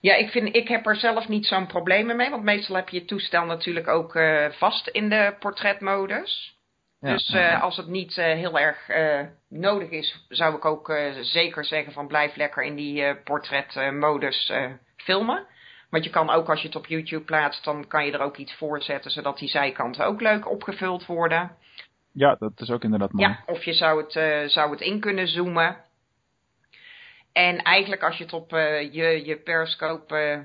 Ja, 0.00 0.14
ik, 0.14 0.30
vind, 0.30 0.56
ik 0.56 0.68
heb 0.68 0.86
er 0.86 0.96
zelf 0.96 1.28
niet 1.28 1.46
zo'n 1.46 1.66
probleem 1.66 2.16
mee, 2.16 2.30
want 2.30 2.42
meestal 2.42 2.76
heb 2.76 2.88
je 2.88 3.00
je 3.00 3.04
toestel 3.04 3.44
natuurlijk 3.44 3.88
ook 3.88 4.14
uh, 4.14 4.46
vast 4.50 4.86
in 4.86 5.08
de 5.08 5.34
portretmodus. 5.38 6.58
Ja, 7.00 7.12
dus 7.12 7.34
uh, 7.34 7.62
als 7.62 7.76
het 7.76 7.86
niet 7.86 8.16
uh, 8.16 8.24
heel 8.24 8.58
erg 8.58 8.88
nodig 9.48 9.90
is, 9.90 10.26
zou 10.28 10.56
ik 10.56 10.64
ook 10.64 10.92
zeker 11.20 11.64
zeggen 11.64 11.92
van 11.92 12.06
blijf 12.06 12.36
lekker 12.36 12.62
in 12.62 12.74
die 12.74 13.16
portretmodus 13.16 14.52
filmen. 14.96 15.46
Want 15.90 16.04
je 16.04 16.10
kan 16.10 16.30
ook 16.30 16.48
als 16.48 16.60
je 16.60 16.66
het 16.66 16.76
op 16.76 16.86
YouTube 16.86 17.24
plaatst, 17.24 17.64
dan 17.64 17.86
kan 17.86 18.06
je 18.06 18.12
er 18.12 18.20
ook 18.20 18.36
iets 18.36 18.54
voor 18.54 18.82
zetten, 18.82 19.10
zodat 19.10 19.38
die 19.38 19.48
zijkanten 19.48 20.06
ook 20.06 20.20
leuk 20.20 20.50
opgevuld 20.50 21.06
worden. 21.06 21.56
Ja, 22.12 22.36
dat 22.38 22.60
is 22.60 22.70
ook 22.70 22.84
inderdaad 22.84 23.12
mooi. 23.12 23.28
Ja, 23.28 23.42
of 23.46 23.64
je 23.64 23.72
zou 23.72 24.02
het, 24.02 24.12
zou 24.50 24.70
het 24.70 24.80
in 24.80 25.00
kunnen 25.00 25.28
zoomen. 25.28 25.76
En 27.32 27.62
eigenlijk 27.62 28.02
als 28.02 28.16
je 28.16 28.24
het 28.24 28.32
op 28.32 28.52
uh, 28.52 28.92
je, 28.92 29.24
je 29.24 29.36
Periscope 29.36 30.14
uh, 30.14 30.38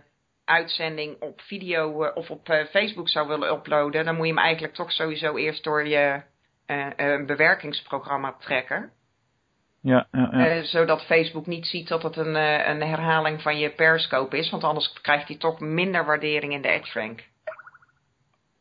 uitzending 0.46 1.22
op 1.22 1.42
video 1.42 2.06
of 2.06 2.30
op 2.30 2.66
Facebook 2.70 3.10
zou 3.10 3.28
willen 3.28 3.52
uploaden, 3.52 4.06
dan 4.06 4.16
moet 4.16 4.28
je 4.28 4.34
hem 4.34 4.44
eigenlijk 4.44 4.74
toch 4.74 4.92
sowieso 4.92 5.36
eerst 5.36 5.64
door 5.64 5.88
je 5.88 6.22
bewerkingsprogramma 7.26 8.36
trekken. 8.40 8.92
Ja, 9.86 10.08
ja, 10.12 10.30
ja. 10.32 10.58
Uh, 10.58 10.64
zodat 10.64 11.06
Facebook 11.06 11.46
niet 11.46 11.68
ziet 11.68 11.88
dat 11.88 12.04
het 12.04 12.16
een, 12.18 12.36
uh, 12.36 12.68
een 12.68 12.82
herhaling 12.82 13.42
van 13.42 13.58
je 13.58 13.70
Periscope 13.70 14.38
is. 14.38 14.50
Want 14.50 14.64
anders 14.64 14.94
krijgt 15.02 15.28
hij 15.28 15.38
toch 15.38 15.60
minder 15.60 16.06
waardering 16.06 16.54
in 16.54 16.62
de 16.62 16.68
EdgeRank. 16.68 17.24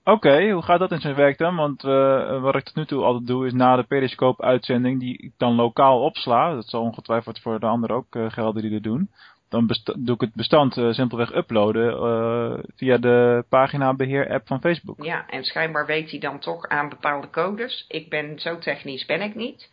Oké, 0.05 0.51
hoe 0.51 0.63
gaat 0.63 0.79
dat 0.79 0.93
in 0.93 1.01
zijn 1.01 1.15
werk 1.15 1.39
dan? 1.39 1.57
Want 1.57 1.85
uh, 1.85 2.41
wat 2.41 2.55
ik 2.55 2.65
tot 2.65 2.75
nu 2.75 2.87
toe 2.87 3.03
altijd 3.03 3.27
doe 3.27 3.47
is 3.47 3.53
na 3.53 3.77
de 3.77 3.83
Periscope-uitzending 3.83 5.01
die 5.01 5.19
ik 5.19 5.33
dan 5.37 5.55
lokaal 5.55 6.01
opsla. 6.01 6.55
Dat 6.55 6.69
zal 6.69 6.83
ongetwijfeld 6.83 7.41
voor 7.41 7.61
de 7.61 7.67
anderen 7.67 7.97
ook 7.97 8.17
gelden 8.29 8.63
die 8.63 8.71
dat 8.71 8.83
doen. 8.83 9.11
Dan 9.49 9.71
doe 9.99 10.15
ik 10.15 10.21
het 10.21 10.35
bestand 10.35 10.75
simpelweg 10.91 11.35
uploaden 11.35 12.65
via 12.77 12.99
de 12.99 13.45
pagina 13.49 13.95
beheer 13.95 14.31
app 14.31 14.47
van 14.47 14.61
Facebook. 14.61 15.05
Ja, 15.05 15.27
en 15.29 15.45
schijnbaar 15.45 15.87
weet 15.87 16.11
hij 16.11 16.21
dan 16.21 16.39
toch 16.39 16.69
aan 16.69 16.89
bepaalde 16.89 17.31
codes. 17.31 17.85
Ik 17.89 18.09
ben 18.09 18.39
zo 18.39 18.59
technisch 18.59 19.07
ben 19.07 19.23
ik 19.23 19.35
niet 19.35 19.71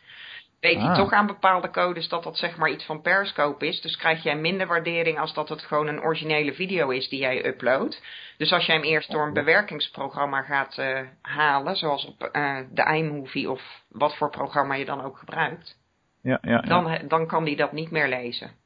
weet 0.61 0.77
hij 0.77 0.89
ah. 0.89 0.95
toch 0.95 1.11
aan 1.11 1.27
bepaalde 1.27 1.69
codes 1.69 2.07
dat 2.07 2.23
dat 2.23 2.37
zeg 2.37 2.57
maar 2.57 2.69
iets 2.69 2.85
van 2.85 3.01
Periscope 3.01 3.67
is. 3.67 3.81
Dus 3.81 3.95
krijg 3.95 4.23
jij 4.23 4.35
minder 4.35 4.67
waardering 4.67 5.19
als 5.19 5.33
dat 5.33 5.49
het 5.49 5.61
gewoon 5.61 5.87
een 5.87 6.01
originele 6.01 6.53
video 6.53 6.89
is 6.89 7.09
die 7.09 7.19
jij 7.19 7.45
uploadt. 7.45 8.01
Dus 8.37 8.51
als 8.51 8.65
jij 8.65 8.75
hem 8.75 8.83
eerst 8.83 9.11
door 9.11 9.25
een 9.25 9.33
bewerkingsprogramma 9.33 10.41
gaat 10.41 10.77
uh, 10.77 10.99
halen, 11.21 11.75
zoals 11.75 12.05
op 12.05 12.29
uh, 12.31 12.57
de 12.71 12.95
iMovie 12.95 13.51
of 13.51 13.61
wat 13.89 14.15
voor 14.15 14.29
programma 14.29 14.73
je 14.73 14.85
dan 14.85 15.01
ook 15.01 15.17
gebruikt, 15.17 15.77
ja, 16.21 16.39
ja, 16.41 16.51
ja. 16.51 16.61
Dan, 16.61 17.07
dan 17.07 17.27
kan 17.27 17.43
die 17.43 17.55
dat 17.55 17.71
niet 17.71 17.91
meer 17.91 18.07
lezen. 18.07 18.60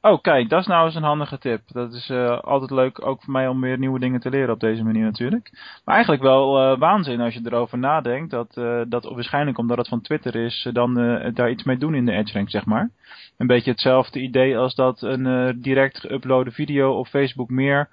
Oh, 0.00 0.20
kijk, 0.20 0.48
dat 0.48 0.60
is 0.60 0.66
nou 0.66 0.84
eens 0.84 0.94
een 0.94 1.02
handige 1.02 1.38
tip. 1.38 1.60
Dat 1.66 1.92
is 1.92 2.08
uh, 2.08 2.38
altijd 2.40 2.70
leuk, 2.70 3.06
ook 3.06 3.22
voor 3.22 3.32
mij 3.32 3.48
om 3.48 3.60
weer 3.60 3.78
nieuwe 3.78 3.98
dingen 3.98 4.20
te 4.20 4.30
leren 4.30 4.54
op 4.54 4.60
deze 4.60 4.84
manier 4.84 5.04
natuurlijk. 5.04 5.50
Maar 5.84 5.94
eigenlijk 5.94 6.24
wel 6.24 6.72
uh, 6.72 6.78
waanzin 6.78 7.20
als 7.20 7.34
je 7.34 7.40
erover 7.44 7.78
nadenkt. 7.78 8.30
Dat, 8.30 8.56
uh, 8.56 8.80
dat 8.88 9.04
waarschijnlijk 9.04 9.58
omdat 9.58 9.78
het 9.78 9.88
van 9.88 10.00
Twitter 10.00 10.34
is, 10.34 10.68
dan 10.72 10.94
daar 11.34 11.50
iets 11.50 11.62
mee 11.62 11.76
doen 11.76 11.94
in 11.94 12.04
de 12.04 12.12
EdgeRank, 12.12 12.50
zeg 12.50 12.64
maar. 12.64 12.90
Een 13.36 13.46
beetje 13.46 13.70
hetzelfde 13.70 14.20
idee 14.20 14.58
als 14.58 14.74
dat 14.74 15.02
een 15.02 15.56
direct 15.60 16.06
geüploade 16.06 16.50
video 16.50 16.98
op 16.98 17.06
Facebook 17.06 17.50
meer 17.50 17.88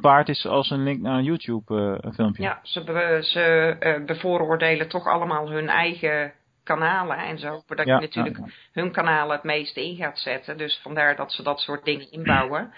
waard 0.00 0.28
is 0.28 0.46
als 0.46 0.70
een 0.70 0.82
link 0.82 1.00
naar 1.00 1.18
een 1.18 1.24
YouTube 1.24 2.00
filmpje. 2.14 2.42
Ja, 2.42 2.58
ze, 2.62 2.84
be 2.84 3.18
ze 3.22 4.02
bevooroordelen 4.06 4.88
toch 4.88 5.06
allemaal 5.06 5.50
hun 5.50 5.68
eigen 5.68 6.32
kanalen 6.66 7.16
en 7.16 7.38
zo. 7.38 7.62
dat 7.66 7.86
je 7.86 7.92
natuurlijk 7.92 8.38
hun 8.72 8.92
kanalen 8.92 9.36
het 9.36 9.44
meeste 9.44 9.84
in 9.84 9.96
gaat 9.96 10.18
zetten. 10.18 10.58
Dus 10.58 10.80
vandaar 10.82 11.16
dat 11.16 11.32
ze 11.32 11.42
dat 11.42 11.60
soort 11.60 11.84
dingen 11.84 12.10
inbouwen. 12.10 12.72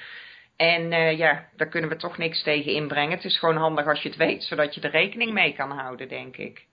En 0.56 0.92
uh, 0.92 1.18
ja, 1.18 1.44
daar 1.56 1.68
kunnen 1.68 1.90
we 1.90 1.96
toch 1.96 2.18
niks 2.18 2.42
tegen 2.42 2.72
inbrengen. 2.72 3.16
Het 3.16 3.24
is 3.24 3.38
gewoon 3.38 3.56
handig 3.56 3.86
als 3.86 4.02
je 4.02 4.08
het 4.08 4.18
weet, 4.18 4.42
zodat 4.42 4.74
je 4.74 4.80
er 4.80 4.90
rekening 4.90 5.32
mee 5.32 5.52
kan 5.52 5.70
houden, 5.70 6.08
denk 6.08 6.36
ik. 6.36 6.66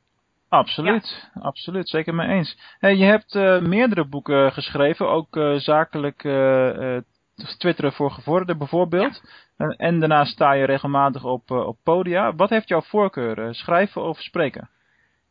Absoluut, 0.50 1.30
absoluut, 1.34 1.90
zeker 1.90 2.16
mee 2.16 2.28
eens. 2.28 2.58
Hey, 2.80 2.96
je 2.96 3.06
hebt 3.06 3.36
uh, 3.36 3.62
meerdere 3.62 4.08
boeken 4.08 4.52
geschreven, 4.52 5.10
ook 5.10 5.36
uh, 5.36 5.56
zakelijk 5.56 6.22
twitteren 7.58 7.94
voor 7.94 8.12
gevorderden 8.12 8.58
bijvoorbeeld. 8.58 9.22
en 9.78 10.00
daarnaast 10.00 10.32
sta 10.32 10.52
je 10.52 10.66
regelmatig 10.66 11.24
op, 11.24 11.52
op 11.52 11.78
podia. 11.84 12.36
Wat 12.36 12.50
heeft 12.50 12.68
jouw 12.68 12.82
voorkeur, 12.82 13.56
schrijven 13.56 14.02
of 14.02 14.22
spreken? 14.22 14.70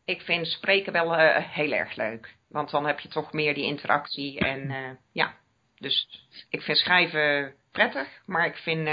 Ik 0.05 0.21
vind 0.21 0.47
spreken 0.47 0.93
wel 0.93 1.19
uh, 1.19 1.37
heel 1.37 1.73
erg 1.73 1.97
leuk. 1.97 2.35
Want 2.49 2.71
dan 2.71 2.87
heb 2.87 3.01
je 3.01 3.09
toch 3.09 3.33
meer 3.33 3.55
die 3.55 3.65
interactie. 3.65 4.39
En 4.39 4.71
uh, 4.71 4.91
ja, 5.13 5.35
dus 5.79 6.27
ik 6.49 6.63
vind 6.63 6.79
schrijven 6.79 7.55
prettig. 7.73 8.09
Maar 8.27 8.47
ik 8.47 8.57
vind 8.57 8.89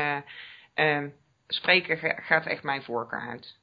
uh, 0.76 1.04
spreken 1.48 1.98
gaat 2.24 2.46
echt 2.46 2.64
mijn 2.64 2.84
voorkeur 2.84 3.20
uit. 3.20 3.60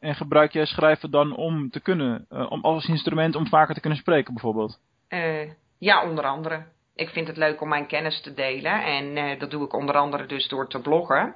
En 0.00 0.14
gebruik 0.14 0.52
jij 0.52 0.66
schrijven 0.66 1.10
dan 1.10 1.36
om 1.36 1.70
te 1.70 1.80
kunnen, 1.80 2.26
om 2.50 2.60
als 2.60 2.88
instrument 2.88 3.36
om 3.36 3.46
vaker 3.46 3.74
te 3.74 3.80
kunnen 3.80 3.98
spreken 3.98 4.32
bijvoorbeeld? 4.34 4.78
ja, 5.78 6.08
onder 6.08 6.24
andere. 6.24 6.64
Ik 6.94 7.08
vind 7.08 7.26
het 7.26 7.36
leuk 7.36 7.60
om 7.60 7.68
mijn 7.68 7.86
kennis 7.86 8.20
te 8.20 8.34
delen. 8.34 8.84
En 8.84 9.38
dat 9.38 9.50
doe 9.50 9.64
ik 9.64 9.72
onder 9.72 9.94
andere 9.94 10.26
dus 10.26 10.48
door 10.48 10.68
te 10.68 10.80
bloggen. 10.80 11.34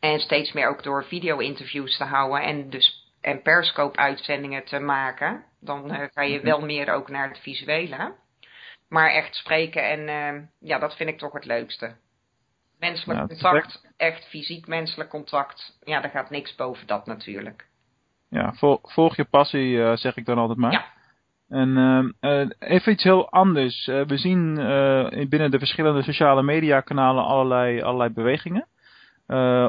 En 0.00 0.18
steeds 0.18 0.52
meer 0.52 0.68
ook 0.68 0.82
door 0.82 1.04
video-interviews 1.04 1.96
te 1.96 2.04
houden. 2.04 2.42
En 2.42 2.70
dus 2.70 3.05
en 3.20 3.42
Periscope-uitzendingen 3.42 4.64
te 4.64 4.78
maken. 4.78 5.44
Dan 5.60 6.08
ga 6.12 6.22
je 6.22 6.40
wel 6.40 6.60
meer 6.60 6.92
ook 6.92 7.08
naar 7.08 7.28
het 7.28 7.38
visuele. 7.38 8.14
Maar 8.88 9.10
echt 9.10 9.34
spreken 9.34 10.08
en 10.08 10.50
ja, 10.60 10.78
dat 10.78 10.96
vind 10.96 11.08
ik 11.08 11.18
toch 11.18 11.32
het 11.32 11.44
leukste. 11.44 11.96
Menselijk 12.78 13.28
contact, 13.28 13.92
echt 13.96 14.24
fysiek 14.28 14.66
menselijk 14.66 15.10
contact. 15.10 15.78
Ja, 15.84 16.00
daar 16.00 16.10
gaat 16.10 16.30
niks 16.30 16.54
boven 16.54 16.86
dat 16.86 17.06
natuurlijk. 17.06 17.66
Ja, 18.30 18.54
volg 18.82 19.16
je 19.16 19.24
passie, 19.24 19.76
uh, 19.76 19.96
zeg 19.96 20.16
ik 20.16 20.24
dan 20.24 20.38
altijd 20.38 20.58
maar. 20.58 20.72
Ja. 20.72 20.84
En 21.48 21.68
uh, 22.20 22.46
even 22.58 22.92
iets 22.92 23.02
heel 23.02 23.30
anders. 23.30 23.86
We 23.86 24.16
zien 24.16 24.54
binnen 25.28 25.50
de 25.50 25.58
verschillende 25.58 26.02
sociale 26.02 26.42
media 26.42 26.80
kanalen 26.80 27.24
allerlei, 27.24 27.82
allerlei 27.82 28.10
bewegingen. 28.10 28.66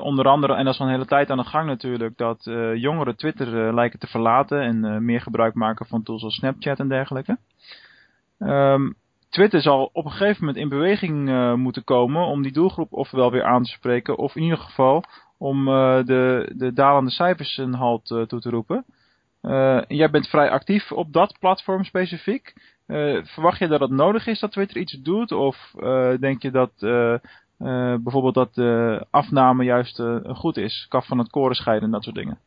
Onder 0.02 0.28
andere, 0.28 0.54
en 0.54 0.66
dat 0.66 0.74
is 0.74 0.80
al 0.80 0.86
een 0.86 0.92
hele 0.92 1.06
tijd 1.06 1.30
aan 1.30 1.38
de 1.38 1.44
gang 1.44 1.68
natuurlijk, 1.68 2.18
dat 2.18 2.44
jongeren 2.76 3.16
Twitter 3.18 3.74
lijken 3.74 4.00
te 4.00 4.08
verlaten 4.08 4.62
en 4.62 5.06
meer 5.06 5.22
gebruik 5.22 5.54
maken 5.54 5.86
van 5.86 6.04
tools 6.04 6.24
als 6.24 6.36
Snapchat 6.36 6.80
en 6.80 6.88
dergelijke. 6.88 7.38
Um, 8.40 8.96
Twitter 9.30 9.62
zal 9.62 9.90
op 9.94 10.06
een 10.06 10.12
gegeven 10.12 10.46
moment 10.46 10.58
in 10.58 10.70
beweging 10.70 11.56
moeten 11.56 11.84
komen 11.84 12.26
om 12.26 12.42
die 12.42 12.52
doelgroep 12.52 12.94
ofwel 12.94 13.32
weer 13.32 13.44
aan 13.44 13.64
te 13.64 13.70
spreken, 13.70 14.18
of 14.18 14.36
in 14.36 14.44
ieder 14.44 14.58
geval 14.58 15.04
om 15.38 15.66
de, 15.66 16.52
de 16.56 16.74
dalende 16.74 17.12
cijfers 17.12 17.58
een 17.58 17.74
halt 17.74 18.06
toe 18.06 18.40
te 18.40 18.50
roepen. 18.50 18.86
jij 19.88 20.10
bent 20.10 20.28
vrij 20.28 20.50
actief 20.50 20.92
op 20.92 21.14
dat 21.14 21.38
platform 21.40 21.84
specifiek. 21.84 22.54
verwacht 23.24 23.60
je 23.60 23.68
dat 23.68 23.80
het 23.80 23.92
nodig 23.92 24.28
is 24.28 24.40
dat 24.40 24.52
Twitter 24.52 24.78
iets 24.78 24.94
doet? 25.02 25.32
Of 25.32 25.74
denk 26.20 26.42
je 26.42 26.52
dat 26.52 26.72
bijvoorbeeld 28.04 28.34
dat 28.34 28.54
de 28.54 29.06
afname 29.10 29.64
juist 29.64 30.02
goed 30.28 30.58
is? 30.58 30.86
Kaf 30.90 31.08
van 31.08 31.18
het 31.18 31.30
koren 31.30 31.56
scheiden 31.56 31.86
en 31.86 31.92
dat 31.92 32.04
soort 32.04 32.16
dingen. 32.16 32.40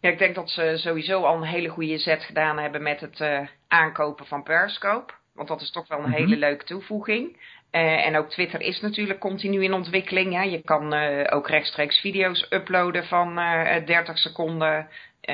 Ja, 0.00 0.10
ik 0.10 0.18
denk 0.18 0.34
dat 0.34 0.50
ze 0.50 0.72
sowieso 0.76 1.22
al 1.22 1.36
een 1.36 1.42
hele 1.42 1.68
goede 1.68 1.98
zet 1.98 2.22
gedaan 2.22 2.58
hebben 2.58 2.82
met 2.82 3.00
het 3.00 3.48
aankopen 3.68 4.26
van 4.26 4.42
Periscope. 4.42 5.12
Want 5.34 5.48
dat 5.48 5.60
is 5.60 5.70
toch 5.70 5.88
wel 5.88 5.98
een 5.98 6.10
mhm. 6.10 6.18
hele 6.18 6.36
leuke 6.36 6.64
toevoeging. 6.64 7.36
En 7.70 8.16
ook 8.16 8.30
Twitter 8.30 8.60
is 8.60 8.80
natuurlijk 8.80 9.20
continu 9.20 9.62
in 9.62 9.72
ontwikkeling. 9.72 10.50
Je 10.50 10.62
kan 10.62 10.94
ook 11.30 11.48
rechtstreeks 11.48 12.00
video's 12.00 12.46
uploaden 12.50 13.04
van 13.04 13.38
uh, 13.38 13.76
eh, 13.76 13.86
30 13.86 14.18
seconden. 14.18 14.88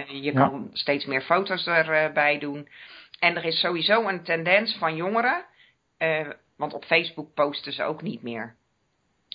je 0.06 0.32
kan 0.32 0.70
steeds 0.72 1.04
meer 1.06 1.22
foto's 1.22 1.66
erbij 1.66 2.38
doen. 2.38 2.68
En 3.18 3.36
er 3.36 3.44
is 3.44 3.60
sowieso 3.60 4.08
een 4.08 4.22
tendens 4.22 4.76
van 4.78 4.96
jongeren. 4.96 5.44
Want 6.56 6.74
op 6.74 6.84
Facebook 6.84 7.34
posten 7.34 7.72
ze 7.72 7.82
ook 7.82 8.02
niet 8.02 8.22
meer 8.22 8.56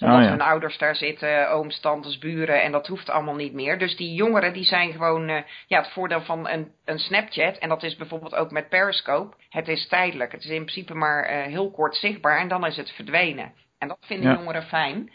omdat 0.02 0.24
oh, 0.24 0.30
hun 0.30 0.42
ouders 0.42 0.78
daar 0.78 0.96
zitten, 0.96 1.52
ooms, 1.52 1.80
tantes, 1.80 2.18
buren 2.18 2.62
en 2.62 2.72
dat 2.72 2.88
hoeft 2.88 3.10
allemaal 3.10 3.36
niet 3.36 3.54
meer. 3.54 3.80
Dus 3.80 3.96
die 3.96 4.14
jongeren 4.14 4.54
die 4.54 4.64
zijn 4.64 4.92
gewoon, 4.92 5.30
uh, 5.30 5.42
ja 5.68 5.82
het 5.82 5.92
voordeel 5.92 6.22
van 6.22 6.50
een, 6.50 6.72
een 6.86 7.00
Snapchat 7.00 7.58
en 7.58 7.70
dat 7.70 7.84
is 7.84 7.96
bijvoorbeeld 7.96 8.36
ook 8.36 8.52
met 8.52 8.70
Periscope. 8.70 9.36
Het 9.50 9.68
is 9.68 9.88
tijdelijk, 9.88 10.32
het 10.32 10.44
is 10.44 10.50
in 10.50 10.64
principe 10.64 10.94
maar 10.94 11.32
uh, 11.32 11.44
heel 11.44 11.72
kort 11.72 11.96
zichtbaar 11.96 12.40
en 12.40 12.48
dan 12.48 12.66
is 12.66 12.78
het 12.78 12.92
verdwenen. 12.92 13.54
En 13.78 13.88
dat 13.88 13.98
vinden 14.02 14.38
jongeren 14.38 14.64
fijn. 14.64 15.12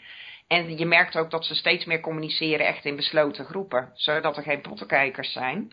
En 0.47 0.77
je 0.77 0.85
merkt 0.85 1.17
ook 1.17 1.31
dat 1.31 1.45
ze 1.45 1.55
steeds 1.55 1.85
meer 1.85 1.99
communiceren 1.99 2.65
echt 2.65 2.85
in 2.85 2.95
besloten 2.95 3.45
groepen, 3.45 3.89
zodat 3.93 4.37
er 4.37 4.43
geen 4.43 4.61
pottenkijkers 4.61 5.31
zijn. 5.31 5.71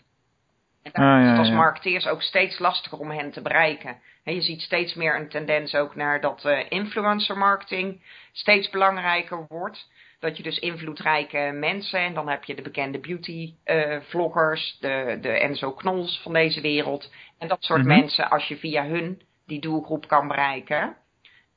En 0.92 0.92
ah, 0.92 1.22
is 1.22 1.28
het 1.28 1.38
als 1.38 1.50
marketeers 1.50 2.06
ook 2.06 2.22
steeds 2.22 2.58
lastiger 2.58 2.98
om 2.98 3.10
hen 3.10 3.30
te 3.30 3.42
bereiken. 3.42 3.96
je 4.24 4.42
ziet 4.42 4.60
steeds 4.60 4.94
meer 4.94 5.16
een 5.16 5.28
tendens 5.28 5.74
ook 5.74 5.94
naar 5.94 6.20
dat 6.20 6.44
uh, 6.44 6.58
influencer 6.68 7.38
marketing 7.38 8.02
steeds 8.32 8.70
belangrijker 8.70 9.46
wordt. 9.48 9.92
Dat 10.18 10.36
je 10.36 10.42
dus 10.42 10.58
invloedrijke 10.58 11.50
mensen, 11.54 12.00
en 12.00 12.14
dan 12.14 12.28
heb 12.28 12.44
je 12.44 12.54
de 12.54 12.62
bekende 12.62 13.00
beauty 13.00 13.54
uh, 13.64 14.00
vloggers, 14.00 14.76
de, 14.80 15.18
de 15.20 15.28
Enzo 15.28 15.72
Knols 15.72 16.20
van 16.22 16.32
deze 16.32 16.60
wereld. 16.60 17.12
En 17.38 17.48
dat 17.48 17.64
soort 17.64 17.84
mhm. 17.84 17.88
mensen, 17.88 18.30
als 18.30 18.48
je 18.48 18.56
via 18.56 18.86
hun 18.86 19.22
die 19.46 19.60
doelgroep 19.60 20.08
kan 20.08 20.28
bereiken, 20.28 20.96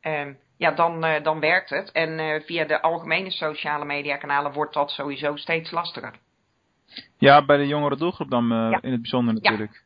uh, 0.02 0.28
ja, 0.58 0.72
dan, 0.72 1.06
uh, 1.06 1.24
dan 1.24 1.40
werkt 1.40 1.70
het. 1.70 1.92
En 1.92 2.42
via 2.46 2.66
de 2.66 2.82
algemene 2.82 3.32
sociale 3.32 3.86
media 3.86 4.18
kanalen 4.18 4.52
wordt 4.52 4.74
dat 4.74 4.92
sowieso 4.92 5.36
steeds 5.36 5.72
lastiger. 5.72 6.14
Ja, 7.18 7.46
bij 7.46 7.58
de 7.58 7.68
jongere 7.68 7.98
doelgroep 7.98 8.30
dan 8.30 8.52
in 8.82 8.92
het 8.92 9.02
bijzonder 9.02 9.34
natuurlijk. 9.34 9.86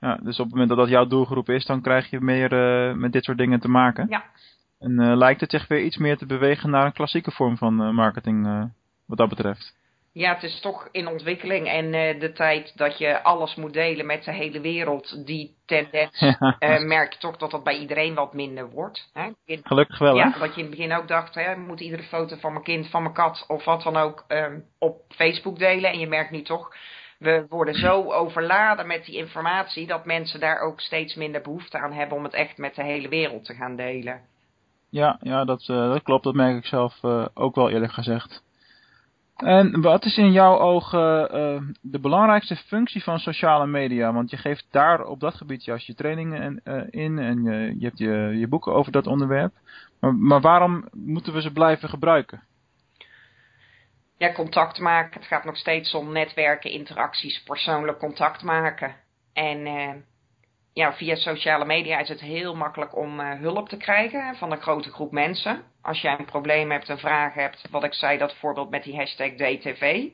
Ja. 0.00 0.08
ja. 0.08 0.16
dus 0.16 0.38
op 0.38 0.44
het 0.44 0.52
moment 0.52 0.68
dat 0.68 0.78
dat 0.78 0.88
jouw 0.88 1.06
doelgroep 1.06 1.48
is, 1.48 1.64
dan 1.64 1.80
krijg 1.80 2.10
je 2.10 2.20
meer 2.20 2.50
met 2.96 3.12
dit 3.12 3.24
soort 3.24 3.38
dingen 3.38 3.60
te 3.60 3.68
maken. 3.68 4.06
Ja. 4.08 4.24
En 4.78 5.00
uh, 5.00 5.16
lijkt 5.16 5.40
het 5.40 5.50
zich 5.50 5.68
weer 5.68 5.84
iets 5.84 5.96
meer 5.96 6.16
te 6.16 6.26
bewegen 6.26 6.70
naar 6.70 6.84
een 6.86 6.92
klassieke 6.92 7.30
vorm 7.30 7.56
van 7.56 7.94
marketing 7.94 8.70
wat 9.06 9.18
dat 9.18 9.28
betreft? 9.28 9.75
Ja, 10.18 10.34
het 10.34 10.42
is 10.42 10.60
toch 10.60 10.88
in 10.92 11.08
ontwikkeling 11.08 11.68
en 11.68 11.90
de 12.18 12.32
tijd 12.32 12.76
dat 12.76 12.98
je 12.98 13.22
alles 13.22 13.54
moet 13.54 13.72
delen 13.72 14.06
met 14.06 14.24
de 14.24 14.32
hele 14.32 14.60
wereld, 14.60 15.26
die 15.26 15.54
tendens, 15.66 16.20
ja. 16.58 16.78
merk 16.78 17.12
je 17.12 17.18
toch 17.18 17.36
dat 17.36 17.50
dat 17.50 17.64
bij 17.64 17.78
iedereen 17.78 18.14
wat 18.14 18.34
minder 18.34 18.70
wordt. 18.70 19.10
Hè? 19.12 19.30
Gelukkig 19.46 19.98
wel, 19.98 20.16
Ja, 20.16 20.38
wat 20.38 20.54
je 20.54 20.60
in 20.60 20.66
het 20.66 20.76
begin 20.76 20.92
ook 20.92 21.08
dacht, 21.08 21.34
hè, 21.34 21.56
moet 21.56 21.80
iedere 21.80 22.02
foto 22.02 22.36
van 22.36 22.52
mijn 22.52 22.64
kind, 22.64 22.90
van 22.90 23.02
mijn 23.02 23.14
kat 23.14 23.44
of 23.48 23.64
wat 23.64 23.82
dan 23.82 23.96
ook 23.96 24.24
um, 24.28 24.64
op 24.78 25.00
Facebook 25.08 25.58
delen. 25.58 25.92
En 25.92 25.98
je 25.98 26.08
merkt 26.08 26.30
nu 26.30 26.42
toch, 26.42 26.74
we 27.18 27.46
worden 27.48 27.74
zo 27.74 28.12
overladen 28.12 28.86
met 28.86 29.04
die 29.04 29.16
informatie 29.16 29.86
dat 29.86 30.04
mensen 30.04 30.40
daar 30.40 30.60
ook 30.60 30.80
steeds 30.80 31.14
minder 31.14 31.40
behoefte 31.40 31.78
aan 31.78 31.92
hebben 31.92 32.16
om 32.16 32.24
het 32.24 32.34
echt 32.34 32.58
met 32.58 32.74
de 32.74 32.84
hele 32.84 33.08
wereld 33.08 33.44
te 33.44 33.54
gaan 33.54 33.76
delen. 33.76 34.20
Ja, 34.90 35.18
ja 35.20 35.44
dat, 35.44 35.68
uh, 35.70 35.88
dat 35.92 36.02
klopt. 36.02 36.24
Dat 36.24 36.34
merk 36.34 36.56
ik 36.56 36.66
zelf 36.66 37.04
ook 37.34 37.54
wel 37.54 37.70
eerlijk 37.70 37.92
gezegd. 37.92 38.44
En 39.36 39.80
wat 39.80 40.04
is 40.04 40.16
in 40.16 40.32
jouw 40.32 40.58
ogen 40.58 41.36
uh, 41.36 41.62
de 41.80 42.00
belangrijkste 42.00 42.56
functie 42.56 43.02
van 43.02 43.18
sociale 43.18 43.66
media? 43.66 44.12
Want 44.12 44.30
je 44.30 44.36
geeft 44.36 44.66
daar 44.70 45.04
op 45.04 45.20
dat 45.20 45.34
gebied 45.34 45.64
juist 45.64 45.86
je 45.86 45.94
trainingen 45.94 46.62
in 46.90 47.18
en 47.18 47.42
je, 47.42 47.74
je 47.78 47.84
hebt 47.86 47.98
je, 47.98 48.36
je 48.38 48.48
boeken 48.48 48.72
over 48.72 48.92
dat 48.92 49.06
onderwerp. 49.06 49.54
Maar, 50.00 50.14
maar 50.14 50.40
waarom 50.40 50.88
moeten 50.92 51.32
we 51.32 51.40
ze 51.40 51.52
blijven 51.52 51.88
gebruiken? 51.88 52.42
Ja, 54.18 54.32
contact 54.32 54.78
maken. 54.78 55.20
Het 55.20 55.28
gaat 55.28 55.44
nog 55.44 55.56
steeds 55.56 55.94
om 55.94 56.12
netwerken, 56.12 56.70
interacties, 56.70 57.42
persoonlijk 57.42 57.98
contact 57.98 58.42
maken. 58.42 58.94
En 59.32 59.66
ja, 60.76 60.92
via 60.92 61.14
sociale 61.14 61.64
media 61.64 61.98
is 61.98 62.08
het 62.08 62.20
heel 62.20 62.54
makkelijk 62.54 62.96
om 62.96 63.20
uh, 63.20 63.32
hulp 63.40 63.68
te 63.68 63.76
krijgen 63.76 64.36
van 64.36 64.52
een 64.52 64.60
grote 64.60 64.90
groep 64.90 65.12
mensen. 65.12 65.62
Als 65.82 66.00
jij 66.00 66.18
een 66.18 66.24
probleem 66.24 66.70
hebt, 66.70 66.88
een 66.88 66.98
vraag 66.98 67.34
hebt, 67.34 67.68
wat 67.70 67.84
ik 67.84 67.94
zei, 67.94 68.18
dat 68.18 68.34
voorbeeld 68.34 68.70
met 68.70 68.82
die 68.82 68.96
hashtag 68.96 69.30
DTV. 69.30 70.08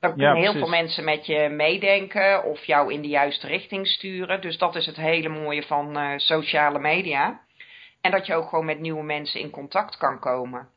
Dan 0.00 0.16
kunnen 0.16 0.36
heel 0.36 0.52
veel 0.52 0.68
mensen 0.68 1.04
met 1.04 1.26
je 1.26 1.48
meedenken 1.48 2.44
of 2.44 2.64
jou 2.64 2.92
in 2.92 3.02
de 3.02 3.08
juiste 3.08 3.46
richting 3.46 3.86
sturen. 3.86 4.40
Dus 4.40 4.58
dat 4.58 4.74
is 4.74 4.86
het 4.86 4.96
hele 4.96 5.28
mooie 5.28 5.62
van 5.62 5.98
uh, 5.98 6.12
sociale 6.16 6.78
media. 6.78 7.40
En 8.00 8.10
dat 8.10 8.26
je 8.26 8.34
ook 8.34 8.48
gewoon 8.48 8.64
met 8.64 8.80
nieuwe 8.80 9.02
mensen 9.02 9.40
in 9.40 9.50
contact 9.50 9.96
kan 9.96 10.18
komen. 10.18 10.68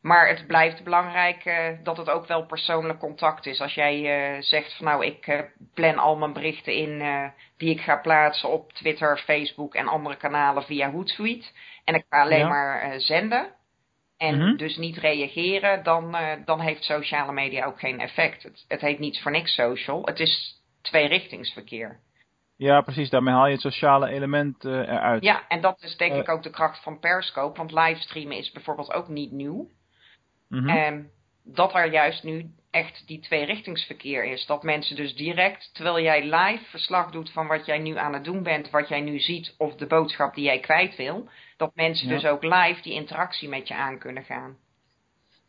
Maar 0.00 0.28
het 0.28 0.46
blijft 0.46 0.84
belangrijk 0.84 1.44
uh, 1.44 1.68
dat 1.82 1.96
het 1.96 2.10
ook 2.10 2.26
wel 2.26 2.46
persoonlijk 2.46 2.98
contact 2.98 3.46
is. 3.46 3.60
Als 3.60 3.74
jij 3.74 4.34
uh, 4.36 4.42
zegt 4.42 4.76
van 4.76 4.86
nou 4.86 5.04
ik 5.04 5.26
uh, 5.26 5.40
plan 5.74 5.98
al 5.98 6.16
mijn 6.16 6.32
berichten 6.32 6.72
in 6.72 7.02
die 7.56 7.70
ik 7.70 7.80
ga 7.80 7.96
plaatsen 7.96 8.48
op 8.48 8.72
Twitter, 8.72 9.18
Facebook 9.18 9.74
en 9.74 9.88
andere 9.88 10.16
kanalen 10.16 10.62
via 10.62 10.90
Hootsuite. 10.90 11.46
En 11.84 11.94
ik 11.94 12.04
ga 12.08 12.22
alleen 12.22 12.48
maar 12.48 13.00
zenden. 13.00 13.56
En 14.16 14.38
mm 14.38 14.56
dus 14.56 14.76
niet 14.76 14.96
reageren, 14.96 15.82
dan, 15.82 16.16
dan 16.44 16.60
heeft 16.60 16.84
sociale 16.84 17.32
media 17.32 17.64
ook 17.64 17.78
geen 17.78 18.00
effect. 18.00 18.42
Het, 18.42 18.64
het 18.68 18.80
heet 18.80 18.98
niets 18.98 19.22
voor 19.22 19.30
niks 19.30 19.54
social. 19.54 20.06
Het 20.06 20.20
is 20.20 20.62
tweerichtingsverkeer. 20.82 22.00
Ja, 22.56 22.80
precies. 22.80 23.10
Daarmee 23.10 23.34
haal 23.34 23.46
je 23.46 23.52
het 23.52 23.60
sociale 23.60 24.08
element 24.08 24.64
eruit. 24.64 25.22
Ja, 25.22 25.48
en 25.48 25.60
dat 25.60 25.82
is 25.82 25.96
denk 25.96 26.14
ik 26.14 26.28
ook 26.28 26.42
de 26.42 26.50
kracht 26.50 26.82
van 26.82 26.98
Periscope. 26.98 27.58
Want 27.58 27.72
livestreamen 27.72 28.36
is 28.36 28.52
bijvoorbeeld 28.52 28.92
ook 28.92 29.08
niet 29.08 29.32
nieuw. 29.32 29.68
Mm 30.48 30.68
En 30.68 31.10
dat 31.44 31.74
er 31.74 31.92
juist 31.92 32.22
nu 32.22 32.50
echt 32.70 33.06
die 33.06 33.20
tweerichtingsverkeer 33.20 34.24
is. 34.24 34.46
Dat 34.46 34.62
mensen 34.62 34.96
dus 34.96 35.14
direct, 35.14 35.74
terwijl 35.74 36.00
jij 36.00 36.22
live 36.22 36.64
verslag 36.64 37.10
doet 37.10 37.32
van 37.32 37.46
wat 37.46 37.66
jij 37.66 37.78
nu 37.78 37.96
aan 37.96 38.12
het 38.12 38.24
doen 38.24 38.42
bent, 38.42 38.70
wat 38.70 38.88
jij 38.88 39.00
nu 39.00 39.18
ziet 39.18 39.54
of 39.58 39.74
de 39.74 39.86
boodschap 39.86 40.34
die 40.34 40.44
jij 40.44 40.58
kwijt 40.58 40.96
wil, 40.96 41.28
dat 41.56 41.74
mensen 41.74 42.08
dus 42.08 42.26
ook 42.26 42.42
live 42.42 42.82
die 42.82 42.92
interactie 42.92 43.48
met 43.48 43.68
je 43.68 43.74
aan 43.74 43.98
kunnen 43.98 44.24
gaan. 44.24 44.56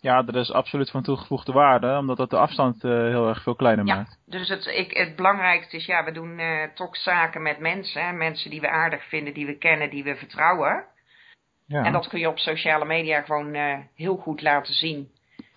Ja, 0.02 0.24
dat 0.24 0.36
is 0.36 0.52
absoluut 0.52 0.90
van 0.90 1.04
toegevoegde 1.04 1.52
waarde, 1.52 1.98
omdat 1.98 2.18
dat 2.18 2.30
de 2.30 2.38
afstand 2.38 2.84
uh, 2.84 2.92
heel 2.92 3.28
erg 3.28 3.44
veel 3.44 3.56
kleiner 3.56 3.86
ja, 3.86 3.96
maakt. 3.96 4.20
Dus 4.26 4.50
het, 4.50 4.66
ik, 4.66 4.92
het 4.92 5.16
belangrijkste 5.16 5.76
is, 5.76 5.86
ja, 5.86 6.04
we 6.04 6.12
doen 6.12 6.40
uh, 6.40 6.64
toch 6.74 6.98
zaken 6.98 7.42
met 7.42 7.60
mensen. 7.60 8.06
Hè, 8.06 8.12
mensen 8.12 8.50
die 8.50 8.62
we 8.62 8.70
aardig 8.70 9.04
vinden, 9.04 9.34
die 9.34 9.46
we 9.46 9.58
kennen, 9.58 9.90
die 9.90 10.04
we 10.04 10.16
vertrouwen. 10.16 10.86
Ja. 11.70 11.84
En 11.84 11.92
dat 11.92 12.08
kun 12.08 12.20
je 12.20 12.28
op 12.28 12.40
sociale 12.40 12.86
media 12.86 13.22
gewoon 13.22 13.56
uh, 13.56 13.78
heel 13.96 14.16
goed 14.16 14.42
laten 14.42 14.74
zien. 14.74 15.10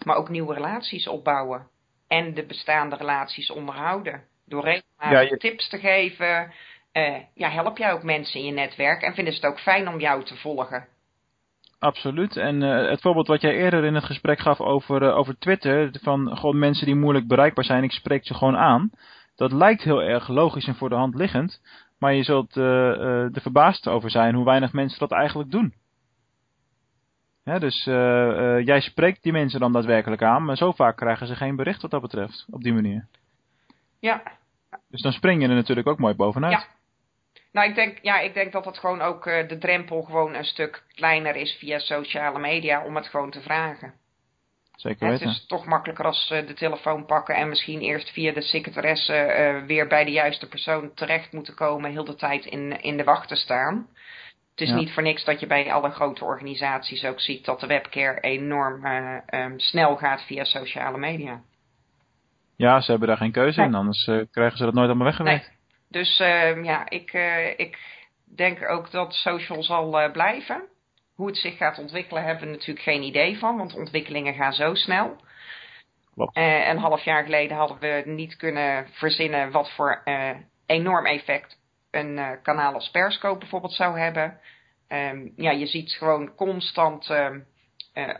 Maar 0.05 0.17
ook 0.17 0.29
nieuwe 0.29 0.55
relaties 0.55 1.09
opbouwen. 1.09 1.67
En 2.09 2.35
de 2.35 2.47
bestaande 2.47 2.97
relaties 2.97 3.51
onderhouden. 3.51 4.23
Door 4.47 4.65
regelmatig 4.65 5.39
tips 5.39 5.69
te 5.69 5.79
geven. 5.79 6.53
ja, 7.35 7.51
help 7.51 7.79
jij 7.79 7.93
ook 7.93 8.03
mensen 8.03 8.41
in 8.41 8.47
je 8.47 8.53
netwerk 8.53 9.03
en 9.03 9.15
vinden 9.15 9.35
ze 9.35 9.41
het 9.41 9.51
ook 9.51 9.61
fijn 9.61 9.89
om 9.89 10.01
jou 10.01 10.25
te 10.25 10.37
volgen. 10.37 10.87
Absoluut. 11.79 12.37
En 12.37 12.61
het 12.61 13.01
voorbeeld 13.01 13.27
wat 13.27 13.41
jij 13.41 13.55
eerder 13.55 13.85
in 13.85 13.95
het 13.95 14.05
gesprek 14.05 14.39
gaf 14.39 14.61
over, 14.61 15.13
over 15.13 15.39
Twitter, 15.39 15.91
van 16.03 16.37
gewoon 16.37 16.59
mensen 16.59 16.87
die 16.87 16.95
moeilijk 16.95 17.27
bereikbaar 17.27 17.65
zijn, 17.65 17.83
ik 17.83 17.93
spreek 17.93 18.27
ze 18.27 18.35
gewoon 18.35 18.57
aan. 18.57 18.91
Dat 19.37 19.53
lijkt 19.53 19.83
heel 19.83 20.03
erg 20.03 20.29
logisch 20.29 20.67
en 20.67 20.75
voor 20.75 20.89
de 20.89 20.95
hand 20.95 21.15
liggend. 21.15 21.61
Maar 21.99 22.15
je 22.15 22.23
zult 22.23 22.57
er 22.57 23.41
verbaasd 23.41 23.89
over 23.89 24.11
zijn 24.11 24.35
hoe 24.35 24.45
weinig 24.45 24.73
mensen 24.73 24.99
dat 24.99 25.13
eigenlijk 25.13 25.51
doen. 25.51 25.75
Dus 27.45 27.87
uh, 27.87 28.65
jij 28.65 28.81
spreekt 28.81 29.23
die 29.23 29.33
mensen 29.33 29.61
dan 29.61 29.73
daadwerkelijk 29.73 30.23
aan, 30.23 30.45
maar 30.45 30.57
zo 30.57 30.73
vaak 30.73 30.97
krijgen 30.97 31.27
ze 31.27 31.37
geen 31.37 31.57
bericht 31.57 31.83
wat 31.83 31.91
dat 31.91 32.01
betreft, 32.01 32.47
op 32.51 32.63
die 32.63 32.73
manier. 32.73 33.07
Ja. 34.01 34.23
Dus 34.89 35.03
dan 35.03 35.13
spring 35.13 35.43
je 35.43 35.49
er 35.49 35.55
natuurlijk 35.55 35.89
ook 35.89 35.99
mooi 35.99 36.15
bovenuit. 36.15 36.53
Ja. 36.53 36.65
Nou, 37.53 37.69
ik 37.69 37.75
denk, 37.75 37.99
ja, 38.03 38.19
ik 38.21 38.35
denk 38.35 38.53
dat 38.53 38.65
het 38.65 38.79
gewoon 38.79 39.01
ook 39.01 39.25
de 39.25 39.57
drempel 39.59 40.03
gewoon 40.03 40.35
een 40.35 40.45
stuk 40.45 40.83
kleiner 40.95 41.37
is 41.37 41.57
via 41.59 41.79
sociale 41.79 42.39
media 42.39 42.85
om 42.85 42.97
het 42.97 43.07
gewoon 43.07 43.31
te 43.31 43.41
vragen. 43.41 43.95
Zeker 44.77 45.09
weten. 45.09 45.29
Het 45.29 45.37
is 45.37 45.47
toch 45.47 45.65
makkelijker 45.65 46.05
als 46.05 46.27
ze 46.27 46.45
de 46.45 46.55
telefoon 46.55 47.07
pakken 47.07 47.35
en 47.35 47.49
misschien 47.49 47.81
eerst 47.81 48.11
via 48.11 48.33
de 48.33 48.41
secretaresse 48.41 49.63
weer 49.67 49.87
bij 49.87 50.05
de 50.05 50.11
juiste 50.11 50.49
persoon 50.49 50.95
terecht 50.95 51.33
moeten 51.33 51.55
komen, 51.55 51.91
heel 51.91 52.05
de 52.05 52.15
tijd 52.15 52.45
in, 52.45 52.83
in 52.83 52.97
de 52.97 53.05
wacht 53.05 53.29
te 53.29 53.37
staan. 53.37 53.89
Het 54.55 54.61
is 54.61 54.73
niet 54.73 54.93
voor 54.93 55.03
niks 55.03 55.25
dat 55.25 55.41
je 55.41 55.47
bij 55.47 55.73
alle 55.73 55.91
grote 55.91 56.25
organisaties 56.25 57.05
ook 57.05 57.21
ziet 57.21 57.45
dat 57.45 57.61
de 57.61 57.67
webcare 57.67 58.21
enorm 58.21 58.87
uh, 58.87 59.17
um, 59.31 59.59
snel 59.61 59.97
gaat 59.97 60.23
via 60.23 60.45
sociale 60.45 60.99
media. 60.99 61.41
Ja, 62.57 62.81
ze 62.81 62.91
hebben 62.91 63.09
daar 63.09 63.17
geen 63.17 63.33
keuze 63.33 63.61
nee. 63.61 63.69
in, 63.69 63.75
anders 63.75 64.07
uh, 64.07 64.23
krijgen 64.31 64.59
ze 64.59 64.65
dat 64.65 64.75
nooit 64.75 64.89
allemaal 64.89 65.07
weggewerkt. 65.07 65.47
Nee. 65.49 66.03
Dus 66.03 66.17
ja, 66.65 66.89
ik, 66.89 67.13
ik 67.57 67.79
denk 68.37 68.69
ook 68.69 68.91
dat 68.91 69.15
social 69.15 69.63
zal 69.63 70.11
blijven. 70.13 70.63
Hoe 71.15 71.27
het 71.27 71.37
zich 71.37 71.57
gaat 71.57 71.79
ontwikkelen 71.79 72.25
hebben 72.25 72.47
we 72.47 72.53
natuurlijk 72.53 72.85
geen 72.85 73.03
idee 73.03 73.39
van, 73.39 73.57
want 73.57 73.75
ontwikkelingen 73.77 74.35
gaan 74.35 74.53
zo 74.53 74.75
snel. 74.75 75.17
Uh, 76.17 76.69
een 76.69 76.79
half 76.79 77.03
jaar 77.03 77.25
geleden 77.25 77.57
hadden 77.57 77.79
we 77.79 78.03
niet 78.05 78.37
kunnen 78.37 78.87
verzinnen 78.91 79.51
wat 79.51 79.71
voor 79.71 80.03
enorm 80.67 81.07
effect 81.07 81.61
een 81.93 82.17
uh, 82.17 82.31
kanaal 82.43 82.75
als 82.75 82.91
Periscope 82.91 83.39
bijvoorbeeld 83.39 83.73
zou 83.73 83.99
hebben. 83.99 84.41
Um, 84.89 85.33
ja, 85.37 85.51
je 85.51 85.67
ziet 85.67 85.93
gewoon 85.93 86.35
constant 86.35 87.11
ehm, 87.11 87.41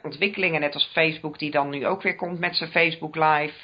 ontwikkelingen, 0.03 0.61
net 0.61 0.75
als 0.75 0.91
Facebook 0.93 1.39
die 1.39 1.51
dan 1.51 1.71
nu 1.71 1.87
ook 1.87 2.03
weer 2.03 2.15
komt 2.15 2.39
met 2.39 2.57
zijn 2.57 2.71
Facebook 2.71 3.15
Live. 3.15 3.55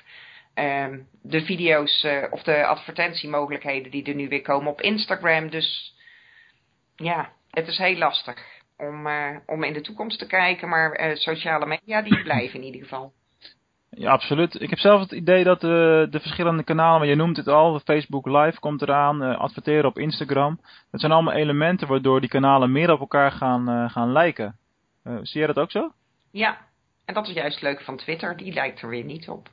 Um, 0.54 1.08
de 1.22 1.44
video's 1.44 2.06
of 2.30 2.42
de 2.42 2.66
advertentiemogelijkheden 2.66 3.90
die 3.90 4.04
er 4.04 4.14
nu 4.14 4.28
weer 4.28 4.42
komen 4.42 4.72
op 4.72 4.80
Instagram. 4.80 5.50
Dus 5.50 5.96
ja, 6.96 7.32
het 7.50 7.68
is 7.68 7.78
heel 7.78 7.96
lastig 7.96 8.44
om, 8.76 9.08
om 9.46 9.62
in 9.62 9.72
de 9.72 9.80
toekomst 9.80 10.18
te 10.18 10.26
kijken. 10.26 10.68
Maar 10.68 11.16
sociale 11.16 11.66
media, 11.66 12.02
die 12.02 12.22
blijven 12.22 12.60
in 12.60 12.66
ieder 12.66 12.80
geval. 12.80 13.12
Ja, 13.90 14.10
absoluut. 14.10 14.60
Ik 14.60 14.70
heb 14.70 14.78
zelf 14.78 15.00
het 15.00 15.12
idee 15.12 15.44
dat 15.44 15.60
de, 15.60 16.06
de 16.10 16.20
verschillende 16.20 16.62
kanalen, 16.62 16.98
maar 16.98 17.08
je 17.08 17.14
noemt 17.14 17.36
het 17.36 17.48
al, 17.48 17.80
Facebook 17.80 18.26
Live 18.26 18.60
komt 18.60 18.82
eraan, 18.82 19.22
uh, 19.22 19.38
adverteren 19.38 19.84
op 19.84 19.98
Instagram. 19.98 20.60
Dat 20.90 21.00
zijn 21.00 21.12
allemaal 21.12 21.34
elementen 21.34 21.88
waardoor 21.88 22.20
die 22.20 22.28
kanalen 22.28 22.72
meer 22.72 22.92
op 22.92 23.00
elkaar 23.00 23.32
gaan, 23.32 23.90
gaan 23.90 24.12
lijken. 24.12 24.56
zie 25.02 25.38
jij 25.38 25.46
dat 25.46 25.58
ook 25.58 25.70
zo? 25.70 25.92
Ja, 26.30 26.58
en 27.04 27.14
dat 27.14 27.28
is 27.28 27.34
juist 27.34 27.62
leuk 27.62 27.80
van 27.80 27.96
Twitter, 27.96 28.36
die 28.36 28.52
lijkt 28.52 28.82
er 28.82 28.88
weer 28.88 29.04
niet 29.04 29.28
op. 29.28 29.48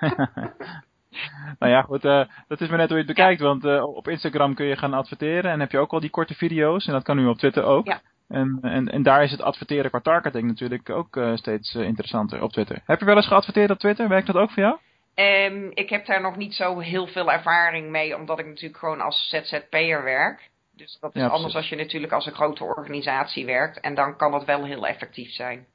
nou 1.58 1.72
ja, 1.72 1.82
goed, 1.82 2.02
dat 2.48 2.60
is 2.60 2.68
maar 2.68 2.78
net 2.78 2.88
hoe 2.88 2.98
je 2.98 3.04
het 3.04 3.14
bekijkt, 3.14 3.40
want 3.40 3.64
op 3.80 4.08
Instagram 4.08 4.54
kun 4.54 4.66
je 4.66 4.76
gaan 4.76 4.94
adverteren 4.94 5.50
en 5.50 5.60
heb 5.60 5.70
je 5.70 5.78
ook 5.78 5.92
al 5.92 6.00
die 6.00 6.10
korte 6.10 6.34
video's 6.34 6.86
en 6.86 6.92
dat 6.92 7.02
kan 7.02 7.16
nu 7.16 7.26
op 7.26 7.38
Twitter 7.38 7.62
ook. 7.62 7.86
Ja. 7.86 8.00
En, 8.28 8.58
en, 8.62 8.88
en 8.88 9.02
daar 9.02 9.22
is 9.22 9.30
het 9.30 9.42
adverteren 9.42 9.90
qua 9.90 10.00
targeting 10.00 10.46
natuurlijk 10.46 10.90
ook 10.90 11.16
uh, 11.16 11.36
steeds 11.36 11.74
uh, 11.74 11.82
interessanter 11.82 12.42
op 12.42 12.52
Twitter. 12.52 12.82
Heb 12.84 12.98
je 12.98 13.04
wel 13.04 13.16
eens 13.16 13.26
geadverteerd 13.26 13.70
op 13.70 13.78
Twitter? 13.78 14.08
Werkt 14.08 14.26
dat 14.26 14.36
ook 14.36 14.50
voor 14.50 14.62
jou? 14.62 14.78
Um, 15.14 15.70
ik 15.74 15.90
heb 15.90 16.06
daar 16.06 16.20
nog 16.20 16.36
niet 16.36 16.54
zo 16.54 16.78
heel 16.78 17.06
veel 17.06 17.32
ervaring 17.32 17.90
mee, 17.90 18.16
omdat 18.16 18.38
ik 18.38 18.46
natuurlijk 18.46 18.78
gewoon 18.78 19.00
als 19.00 19.28
ZZP'er 19.28 20.02
werk. 20.02 20.50
Dus 20.76 20.98
dat 21.00 21.14
is 21.14 21.20
ja, 21.22 21.28
anders 21.28 21.54
als 21.54 21.68
je 21.68 21.76
natuurlijk 21.76 22.12
als 22.12 22.26
een 22.26 22.34
grote 22.34 22.64
organisatie 22.64 23.46
werkt. 23.46 23.80
En 23.80 23.94
dan 23.94 24.16
kan 24.16 24.32
dat 24.32 24.44
wel 24.44 24.64
heel 24.64 24.86
effectief 24.86 25.30
zijn. 25.30 25.66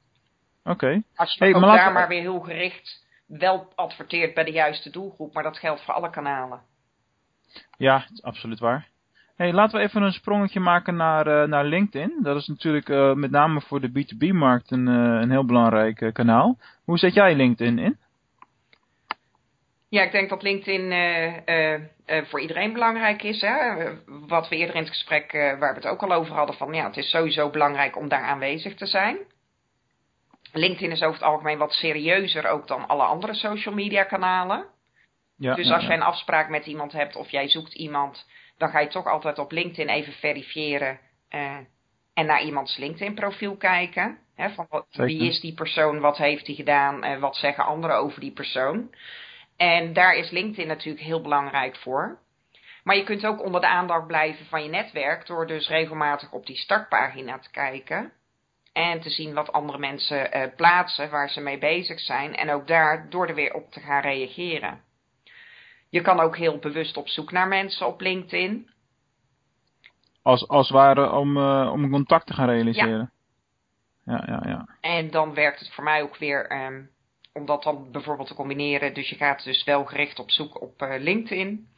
Oké. 0.64 0.70
Okay. 0.70 1.02
Als 1.14 1.34
je 1.34 1.44
hey, 1.44 1.54
ook 1.54 1.62
daar 1.62 1.92
maar 1.92 2.08
weer 2.08 2.20
heel 2.20 2.40
gericht 2.40 3.06
wel 3.26 3.72
adverteert 3.74 4.34
bij 4.34 4.44
de 4.44 4.50
juiste 4.50 4.90
doelgroep. 4.90 5.34
Maar 5.34 5.42
dat 5.42 5.58
geldt 5.58 5.84
voor 5.84 5.94
alle 5.94 6.10
kanalen. 6.10 6.60
Ja, 7.76 8.06
absoluut 8.20 8.58
waar. 8.58 8.88
Hey, 9.36 9.52
laten 9.52 9.78
we 9.78 9.84
even 9.84 10.02
een 10.02 10.12
sprongetje 10.12 10.60
maken 10.60 10.96
naar, 10.96 11.26
uh, 11.26 11.48
naar 11.48 11.64
LinkedIn. 11.64 12.18
Dat 12.22 12.36
is 12.36 12.46
natuurlijk 12.46 12.88
uh, 12.88 13.12
met 13.12 13.30
name 13.30 13.60
voor 13.60 13.80
de 13.80 13.88
B2B-markt 13.88 14.70
een, 14.70 14.86
uh, 14.86 15.20
een 15.20 15.30
heel 15.30 15.44
belangrijk 15.44 16.10
kanaal. 16.12 16.58
Hoe 16.84 16.98
zet 16.98 17.14
jij 17.14 17.34
LinkedIn 17.34 17.78
in? 17.78 17.98
Ja, 19.88 20.02
ik 20.02 20.12
denk 20.12 20.28
dat 20.28 20.42
LinkedIn 20.42 20.92
voor 22.26 22.40
iedereen 22.40 22.72
belangrijk 22.72 23.22
is. 23.22 23.40
Hè? 23.40 23.74
Wat 24.06 24.48
we 24.48 24.56
eerder 24.56 24.74
in 24.74 24.80
het 24.80 24.90
gesprek, 24.90 25.32
waar 25.32 25.58
we 25.58 25.80
het 25.80 25.86
ook 25.86 26.02
al 26.02 26.12
over 26.12 26.34
hadden, 26.34 26.56
van 26.56 26.72
ja, 26.72 26.86
het 26.86 26.96
is 26.96 27.10
sowieso 27.10 27.50
belangrijk 27.50 27.96
om 27.96 28.08
daar 28.08 28.22
aanwezig 28.22 28.74
te 28.74 28.86
zijn. 28.86 29.18
LinkedIn 30.52 30.90
is 30.90 31.02
over 31.02 31.20
het 31.20 31.28
algemeen 31.28 31.58
wat 31.58 31.72
serieuzer 31.72 32.48
ook 32.48 32.66
dan 32.66 32.88
alle 32.88 33.02
andere 33.02 33.34
social 33.34 33.74
media 33.74 34.04
kanalen. 34.04 34.64
Ja, 35.36 35.54
dus 35.54 35.70
als 35.70 35.74
ja, 35.74 35.80
ja. 35.80 35.86
jij 35.86 35.96
een 35.96 36.12
afspraak 36.12 36.48
met 36.48 36.66
iemand 36.66 36.92
hebt 36.92 37.16
of 37.16 37.30
jij 37.30 37.48
zoekt 37.48 37.74
iemand 37.74 38.26
dan 38.62 38.70
ga 38.70 38.80
je 38.80 38.88
toch 38.88 39.06
altijd 39.06 39.38
op 39.38 39.52
LinkedIn 39.52 39.88
even 39.88 40.12
verifiëren 40.12 40.98
uh, 41.30 41.56
en 42.14 42.26
naar 42.26 42.42
iemands 42.42 42.76
LinkedIn 42.76 43.14
profiel 43.14 43.56
kijken. 43.56 44.18
Hè, 44.34 44.50
van 44.50 44.66
wat, 44.68 44.86
wie 44.90 45.28
is 45.28 45.40
die 45.40 45.54
persoon, 45.54 46.00
wat 46.00 46.16
heeft 46.16 46.46
hij 46.46 46.54
gedaan, 46.54 47.04
en 47.04 47.20
wat 47.20 47.36
zeggen 47.36 47.64
anderen 47.64 47.96
over 47.96 48.20
die 48.20 48.32
persoon. 48.32 48.94
En 49.56 49.92
daar 49.92 50.14
is 50.14 50.30
LinkedIn 50.30 50.66
natuurlijk 50.66 51.04
heel 51.04 51.20
belangrijk 51.20 51.76
voor. 51.76 52.18
Maar 52.84 52.96
je 52.96 53.04
kunt 53.04 53.26
ook 53.26 53.44
onder 53.44 53.60
de 53.60 53.66
aandacht 53.66 54.06
blijven 54.06 54.46
van 54.46 54.62
je 54.62 54.68
netwerk 54.68 55.26
door 55.26 55.46
dus 55.46 55.68
regelmatig 55.68 56.32
op 56.32 56.46
die 56.46 56.56
startpagina 56.56 57.38
te 57.38 57.50
kijken. 57.50 58.12
En 58.72 59.00
te 59.00 59.10
zien 59.10 59.34
wat 59.34 59.52
andere 59.52 59.78
mensen 59.78 60.36
uh, 60.36 60.54
plaatsen 60.56 61.10
waar 61.10 61.30
ze 61.30 61.40
mee 61.40 61.58
bezig 61.58 62.00
zijn. 62.00 62.34
En 62.34 62.50
ook 62.50 62.66
daar 62.66 63.10
door 63.10 63.26
er 63.26 63.34
weer 63.34 63.54
op 63.54 63.70
te 63.70 63.80
gaan 63.80 64.02
reageren. 64.02 64.80
Je 65.92 66.00
kan 66.00 66.20
ook 66.20 66.36
heel 66.36 66.58
bewust 66.58 66.96
op 66.96 67.08
zoek 67.08 67.32
naar 67.32 67.48
mensen 67.48 67.86
op 67.86 68.00
LinkedIn. 68.00 68.70
Als, 70.22 70.48
als 70.48 70.70
ware 70.70 71.12
om, 71.12 71.36
uh, 71.36 71.70
om 71.72 71.90
contact 71.90 72.26
te 72.26 72.32
gaan 72.32 72.48
realiseren. 72.48 73.12
Ja. 74.04 74.24
ja, 74.26 74.40
ja, 74.42 74.48
ja. 74.50 74.68
En 74.80 75.10
dan 75.10 75.34
werkt 75.34 75.58
het 75.58 75.72
voor 75.72 75.84
mij 75.84 76.02
ook 76.02 76.16
weer 76.16 76.64
um, 76.64 76.90
om 77.32 77.46
dat 77.46 77.62
dan 77.62 77.90
bijvoorbeeld 77.90 78.28
te 78.28 78.34
combineren. 78.34 78.94
Dus 78.94 79.08
je 79.08 79.16
gaat 79.16 79.44
dus 79.44 79.64
wel 79.64 79.84
gericht 79.84 80.18
op 80.18 80.30
zoek 80.30 80.60
op 80.60 80.82
uh, 80.82 80.94
LinkedIn. 80.98 81.68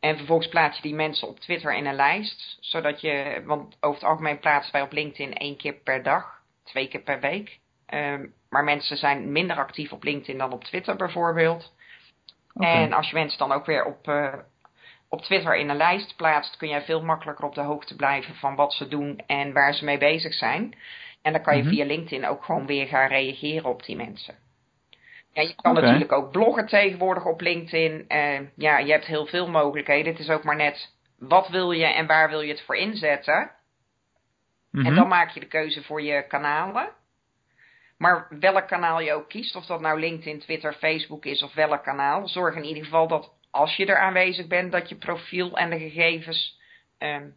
En 0.00 0.16
vervolgens 0.16 0.48
plaats 0.48 0.76
je 0.76 0.82
die 0.82 0.94
mensen 0.94 1.28
op 1.28 1.40
Twitter 1.40 1.74
in 1.74 1.86
een 1.86 1.94
lijst. 1.94 2.56
Zodat 2.60 3.00
je, 3.00 3.42
want 3.44 3.76
over 3.80 4.00
het 4.00 4.08
algemeen 4.08 4.38
plaatsen 4.38 4.72
wij 4.72 4.82
op 4.82 4.92
LinkedIn 4.92 5.34
één 5.34 5.56
keer 5.56 5.74
per 5.74 6.02
dag, 6.02 6.42
twee 6.64 6.88
keer 6.88 7.02
per 7.02 7.20
week. 7.20 7.58
Um, 7.94 8.34
maar 8.48 8.64
mensen 8.64 8.96
zijn 8.96 9.32
minder 9.32 9.56
actief 9.56 9.92
op 9.92 10.04
LinkedIn 10.04 10.38
dan 10.38 10.52
op 10.52 10.64
Twitter 10.64 10.96
bijvoorbeeld. 10.96 11.78
Okay. 12.60 12.82
En 12.82 12.92
als 12.92 13.08
je 13.08 13.14
mensen 13.14 13.38
dan 13.38 13.52
ook 13.52 13.66
weer 13.66 13.84
op, 13.84 14.08
uh, 14.08 14.34
op 15.08 15.20
Twitter 15.20 15.56
in 15.56 15.68
een 15.68 15.76
lijst 15.76 16.16
plaatst, 16.16 16.56
kun 16.56 16.68
jij 16.68 16.82
veel 16.82 17.02
makkelijker 17.02 17.44
op 17.44 17.54
de 17.54 17.60
hoogte 17.60 17.96
blijven 17.96 18.34
van 18.34 18.54
wat 18.54 18.72
ze 18.72 18.88
doen 18.88 19.22
en 19.26 19.52
waar 19.52 19.74
ze 19.74 19.84
mee 19.84 19.98
bezig 19.98 20.34
zijn. 20.34 20.74
En 21.22 21.32
dan 21.32 21.42
kan 21.42 21.56
je 21.56 21.62
mm 21.62 21.68
-hmm. 21.68 21.76
via 21.76 21.86
LinkedIn 21.86 22.26
ook 22.26 22.44
gewoon 22.44 22.66
weer 22.66 22.86
gaan 22.86 23.08
reageren 23.08 23.70
op 23.70 23.84
die 23.84 23.96
mensen. 23.96 24.34
Ja, 25.32 25.42
je 25.42 25.54
kan 25.54 25.70
okay. 25.70 25.84
natuurlijk 25.84 26.12
ook 26.12 26.30
bloggen 26.32 26.66
tegenwoordig 26.66 27.24
op 27.24 27.40
LinkedIn. 27.40 28.04
Uh, 28.08 28.40
ja, 28.56 28.78
je 28.78 28.92
hebt 28.92 29.06
heel 29.06 29.26
veel 29.26 29.48
mogelijkheden. 29.48 30.12
Het 30.12 30.20
is 30.20 30.30
ook 30.30 30.44
maar 30.44 30.56
net, 30.56 30.94
wat 31.18 31.48
wil 31.48 31.70
je 31.70 31.86
en 31.86 32.06
waar 32.06 32.28
wil 32.28 32.40
je 32.40 32.52
het 32.52 32.62
voor 32.62 32.76
inzetten? 32.76 33.50
Mm 34.70 34.80
-hmm. 34.80 34.86
En 34.86 34.94
dan 34.94 35.08
maak 35.08 35.30
je 35.30 35.40
de 35.40 35.46
keuze 35.46 35.82
voor 35.82 36.02
je 36.02 36.26
kanalen. 36.26 36.88
Maar 38.00 38.26
welk 38.40 38.68
kanaal 38.68 39.00
je 39.00 39.12
ook 39.12 39.28
kiest, 39.28 39.56
of 39.56 39.66
dat 39.66 39.80
nou 39.80 40.00
LinkedIn, 40.00 40.38
Twitter, 40.38 40.72
Facebook 40.72 41.24
is 41.24 41.42
of 41.42 41.54
welk 41.54 41.82
kanaal, 41.82 42.28
zorg 42.28 42.54
in 42.54 42.64
ieder 42.64 42.84
geval 42.84 43.08
dat 43.08 43.32
als 43.50 43.76
je 43.76 43.86
er 43.86 43.98
aanwezig 43.98 44.46
bent, 44.46 44.72
dat 44.72 44.88
je 44.88 44.94
profiel 44.94 45.56
en 45.56 45.70
de 45.70 45.78
gegevens 45.78 46.58
um, 46.98 47.34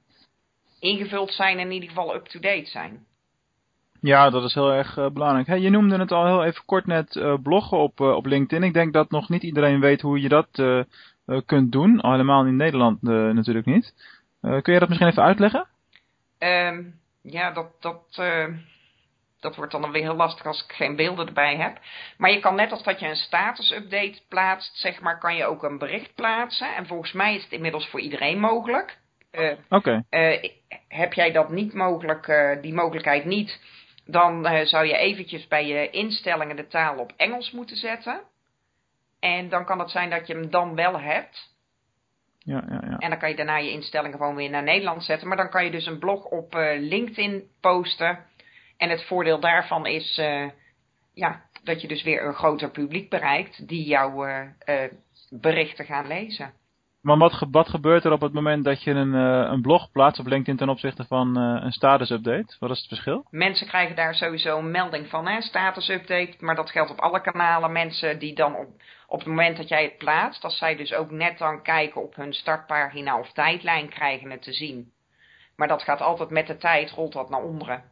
ingevuld 0.79 1.31
zijn 1.31 1.59
en 1.59 1.65
in 1.65 1.71
ieder 1.71 1.89
geval 1.89 2.15
up-to-date 2.15 2.65
zijn. 2.65 3.05
Ja, 3.99 4.29
dat 4.29 4.43
is 4.43 4.53
heel 4.53 4.73
erg 4.73 4.97
uh, 4.97 5.09
belangrijk. 5.09 5.47
Hey, 5.47 5.59
je 5.59 5.69
noemde 5.69 5.97
het 5.97 6.11
al 6.11 6.25
heel 6.25 6.43
even 6.43 6.65
kort 6.65 6.85
net 6.85 7.15
uh, 7.15 7.33
bloggen 7.41 7.77
op, 7.77 7.99
uh, 7.99 8.15
op 8.15 8.25
LinkedIn. 8.25 8.67
Ik 8.67 8.73
denk 8.73 8.93
dat 8.93 9.11
nog 9.11 9.29
niet 9.29 9.43
iedereen 9.43 9.79
weet 9.79 10.01
hoe 10.01 10.21
je 10.21 10.29
dat 10.29 10.47
kunt 11.45 11.71
doen. 11.71 12.01
Al 12.01 12.11
helemaal 12.11 12.45
in 12.45 12.55
Nederland 12.55 13.01
natuurlijk 13.01 13.65
niet. 13.65 13.93
kun 14.41 14.73
je 14.73 14.79
dat 14.79 14.87
misschien 14.87 15.09
even 15.09 15.23
uitleggen? 15.23 15.67
Um, 16.39 16.99
ja, 17.21 17.51
dat, 17.51 17.67
dat 17.79 18.21
dat 19.43 19.55
wordt 19.55 19.71
dan 19.71 19.91
weer 19.91 20.01
heel 20.01 20.15
lastig 20.15 20.45
als 20.45 20.63
ik 20.63 20.71
geen 20.71 20.95
beelden 20.95 21.27
erbij 21.27 21.55
heb. 21.55 21.77
Maar 22.17 22.31
je 22.31 22.39
kan 22.39 22.55
net 22.55 22.71
als 22.71 22.83
dat 22.83 22.99
je 22.99 23.07
een 23.07 23.15
status-update 23.15 24.21
plaatst, 24.29 24.77
zeg 24.77 25.01
maar, 25.01 25.19
kan 25.19 25.35
je 25.35 25.45
ook 25.45 25.63
een 25.63 25.77
bericht 25.77 26.15
plaatsen. 26.15 26.75
En 26.75 26.87
volgens 26.87 27.11
mij 27.11 27.35
is 27.35 27.43
het 27.43 27.51
inmiddels 27.51 27.87
voor 27.87 27.99
iedereen 27.99 28.39
mogelijk. 28.39 28.97
Oké. 29.69 30.03
heb 30.87 31.13
jij 31.13 31.31
dat 31.31 31.49
niet 31.49 31.73
mogelijk, 31.73 32.57
die 32.61 32.73
mogelijkheid 32.73 33.25
niet, 33.25 33.61
dan 34.05 34.65
zou 34.65 34.85
je 34.85 34.97
eventjes 34.97 35.47
bij 35.47 35.67
je 35.67 35.89
instellingen 35.89 36.55
de 36.55 36.67
taal 36.67 36.97
op 36.97 37.13
Engels 37.17 37.51
moeten 37.51 37.75
zetten. 37.75 38.21
En 39.19 39.49
dan 39.49 39.65
kan 39.65 39.79
het 39.79 39.91
zijn 39.91 40.09
dat 40.09 40.27
je 40.27 40.33
hem 40.33 40.49
dan 40.49 40.75
wel 40.75 40.99
hebt. 40.99 41.51
Ja, 42.39 42.63
ja, 42.69 42.81
ja. 42.89 42.97
En 42.97 43.09
dan 43.09 43.19
kan 43.19 43.29
je 43.29 43.35
daarna 43.35 43.57
je 43.57 43.71
instellingen 43.71 44.17
gewoon 44.17 44.35
weer 44.35 44.49
naar 44.49 44.63
Nederland 44.63 45.03
zetten. 45.03 45.27
Maar 45.27 45.37
dan 45.37 45.49
kan 45.49 45.65
je 45.65 45.71
dus 45.71 45.85
een 45.85 45.99
blog 45.99 46.25
op 46.25 46.53
LinkedIn 46.79 47.43
posten. 47.61 48.25
En 48.77 48.89
het 48.89 49.03
voordeel 49.03 49.39
daarvan 49.39 49.85
is 49.85 50.21
ja, 51.13 51.41
dat 51.63 51.81
je 51.81 51.87
dus 51.87 52.03
weer 52.03 52.25
een 52.25 52.33
groter 52.33 52.71
publiek 52.71 53.09
bereikt 53.09 53.67
die 53.67 53.87
jouw 53.87 54.27
uh, 54.27 54.43
berichten 55.29 55.85
gaan 55.85 56.07
lezen. 56.07 56.53
Maar 57.01 57.17
wat, 57.17 57.47
wat, 57.51 57.69
gebeurt 57.69 58.05
er 58.05 58.11
op 58.11 58.21
het 58.21 58.33
moment 58.33 58.63
dat 58.63 58.83
je 58.83 58.91
een, 58.91 59.13
een 59.13 59.61
blog 59.61 59.91
plaatst 59.91 60.19
op 60.19 60.27
LinkedIn 60.27 60.57
ten 60.57 60.69
opzichte 60.69 61.05
van 61.05 61.35
een 61.35 61.71
status 61.71 62.09
update? 62.09 62.55
Wat 62.59 62.69
is 62.69 62.77
het 62.77 62.87
verschil? 62.87 63.25
Mensen 63.29 63.67
krijgen 63.67 63.95
daar 63.95 64.15
sowieso 64.15 64.57
een 64.57 64.71
melding 64.71 65.07
van, 65.07 65.27
hè, 65.27 65.41
status 65.41 65.89
update. 65.89 66.33
Maar 66.39 66.55
dat 66.55 66.71
geldt 66.71 66.91
op 66.91 66.99
alle 66.99 67.21
kanalen. 67.21 67.71
Mensen 67.71 68.19
die 68.19 68.35
dan 68.35 68.55
op, 68.55 68.67
op 69.07 69.19
het 69.19 69.27
moment 69.27 69.57
dat 69.57 69.67
jij 69.67 69.83
het 69.83 69.97
plaatst, 69.97 70.43
als 70.43 70.57
zij 70.57 70.75
dus 70.75 70.93
ook 70.93 71.11
net 71.11 71.37
dan 71.37 71.61
kijken 71.61 72.01
op 72.01 72.15
hun 72.15 72.33
startpagina 72.33 73.19
of 73.19 73.31
tijdlijn, 73.31 73.89
krijgen 73.89 74.31
het 74.31 74.41
te 74.41 74.53
zien. 74.53 74.91
Maar 75.55 75.67
dat 75.67 75.83
gaat 75.83 76.01
altijd 76.01 76.29
met 76.29 76.47
de 76.47 76.57
tijd, 76.57 76.91
rolt 76.91 77.13
dat 77.13 77.29
naar 77.29 77.43
onderen. 77.43 77.83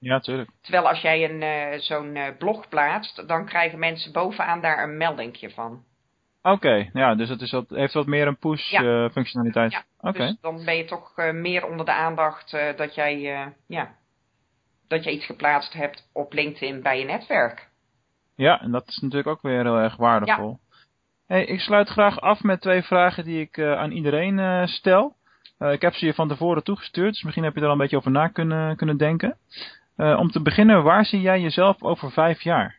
Ja, 0.00 0.20
tuurlijk. 0.20 0.50
Terwijl 0.60 0.88
als 0.88 1.00
jij 1.00 1.30
een, 1.30 1.42
uh, 1.42 1.80
zo'n 1.80 2.16
uh, 2.16 2.26
blog 2.38 2.68
plaatst, 2.68 3.28
dan 3.28 3.46
krijgen 3.46 3.78
mensen 3.78 4.12
bovenaan 4.12 4.60
daar 4.60 4.82
een 4.82 4.96
meldingje 4.96 5.50
van. 5.50 5.84
Oké, 6.42 6.90
ja, 6.92 7.14
dus 7.14 7.28
het 7.28 7.40
is 7.40 7.50
wat, 7.50 7.68
heeft 7.68 7.92
wat 7.92 8.06
meer 8.06 8.26
een 8.26 8.38
push-functionaliteit. 8.38 9.72
Ja, 9.72 9.84
uh, 10.02 10.12
dus 10.12 10.36
dan 10.40 10.64
ben 10.64 10.76
je 10.76 10.84
toch 10.84 11.16
meer 11.16 11.66
onder 11.66 11.86
de 11.86 11.92
aandacht 11.92 12.50
dat, 12.76 12.94
jij, 12.94 13.20
ja, 13.66 13.94
dat 14.88 15.04
je 15.04 15.10
iets 15.10 15.26
geplaatst 15.26 15.72
hebt 15.72 16.08
op 16.12 16.32
LinkedIn 16.32 16.82
bij 16.82 16.98
je 16.98 17.04
netwerk. 17.04 17.68
Ja, 18.36 18.60
en 18.60 18.70
dat 18.70 18.88
is 18.88 18.98
natuurlijk 18.98 19.28
ook 19.28 19.42
weer 19.42 19.62
heel 19.62 19.76
erg 19.76 19.96
waardevol. 19.96 20.58
Ja. 20.68 20.76
Hey, 21.26 21.44
ik 21.44 21.60
sluit 21.60 21.88
graag 21.88 22.20
af 22.20 22.42
met 22.42 22.60
twee 22.60 22.82
vragen 22.82 23.24
die 23.24 23.40
ik 23.40 23.60
aan 23.60 23.90
iedereen 23.90 24.68
stel. 24.68 25.16
ik 25.58 25.82
heb 25.82 25.94
ze 25.94 26.06
je 26.06 26.14
van 26.14 26.28
tevoren 26.28 26.64
toegestuurd, 26.64 27.12
dus 27.12 27.22
misschien 27.22 27.44
heb 27.44 27.54
je 27.54 27.60
er 27.60 27.66
al 27.66 27.72
een 27.72 27.78
beetje 27.78 27.96
over 27.96 28.10
na 28.10 28.28
kunnen, 28.28 28.76
kunnen 28.76 28.96
denken. 28.96 29.36
Uh, 29.98 30.18
om 30.18 30.30
te 30.30 30.42
beginnen, 30.42 30.82
waar 30.82 31.04
zie 31.04 31.20
jij 31.20 31.40
jezelf 31.40 31.82
over 31.82 32.10
vijf 32.10 32.42
jaar? 32.42 32.76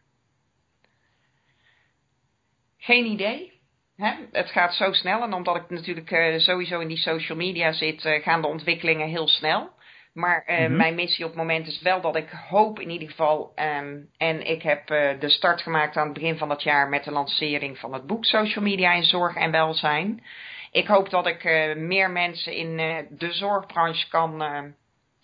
Geen 2.77 3.05
idee. 3.05 3.51
Hè? 3.95 4.13
Het 4.31 4.49
gaat 4.49 4.73
zo 4.73 4.91
snel 4.91 5.23
en 5.23 5.33
omdat 5.33 5.55
ik 5.55 5.69
natuurlijk 5.69 6.11
uh, 6.11 6.37
sowieso 6.37 6.79
in 6.79 6.87
die 6.87 6.97
social 6.97 7.37
media 7.37 7.71
zit, 7.71 8.05
uh, 8.05 8.23
gaan 8.23 8.41
de 8.41 8.47
ontwikkelingen 8.47 9.07
heel 9.07 9.27
snel. 9.27 9.69
Maar 10.13 10.43
mm 10.47 10.55
-hmm. 10.55 10.75
mijn 10.75 10.95
missie 10.95 11.25
op 11.25 11.31
het 11.31 11.39
moment 11.39 11.67
is 11.67 11.81
wel 11.81 12.01
dat 12.01 12.15
ik 12.15 12.29
hoop 12.29 12.79
in 12.79 12.89
ieder 12.89 13.09
geval, 13.09 13.53
um, 13.79 14.09
en 14.17 14.47
ik 14.47 14.61
heb 14.61 14.87
de 15.19 15.29
start 15.29 15.61
gemaakt 15.61 15.97
aan 15.97 16.05
het 16.05 16.13
begin 16.13 16.37
van 16.37 16.49
het 16.49 16.63
jaar 16.63 16.89
met 16.89 17.03
de 17.03 17.11
lancering 17.11 17.77
van 17.77 17.93
het 17.93 18.07
boek 18.07 18.25
Social 18.25 18.63
Media 18.63 18.93
in 18.93 19.03
Zorg 19.03 19.35
en 19.35 19.51
Welzijn. 19.51 20.23
Ik 20.71 20.87
hoop 20.87 21.09
dat 21.09 21.27
ik 21.27 21.43
meer 21.77 22.11
mensen 22.11 22.53
in 22.53 22.77
de 23.09 23.31
zorgbranche 23.31 24.09
kan 24.09 24.43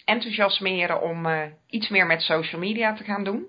enthousiasmeren 0.05 1.01
om 1.01 1.25
uh, 1.25 1.41
iets 1.67 1.89
meer 1.89 2.05
met 2.05 2.21
social 2.21 2.61
media 2.61 2.93
te 2.93 3.03
gaan 3.03 3.23
doen. 3.23 3.45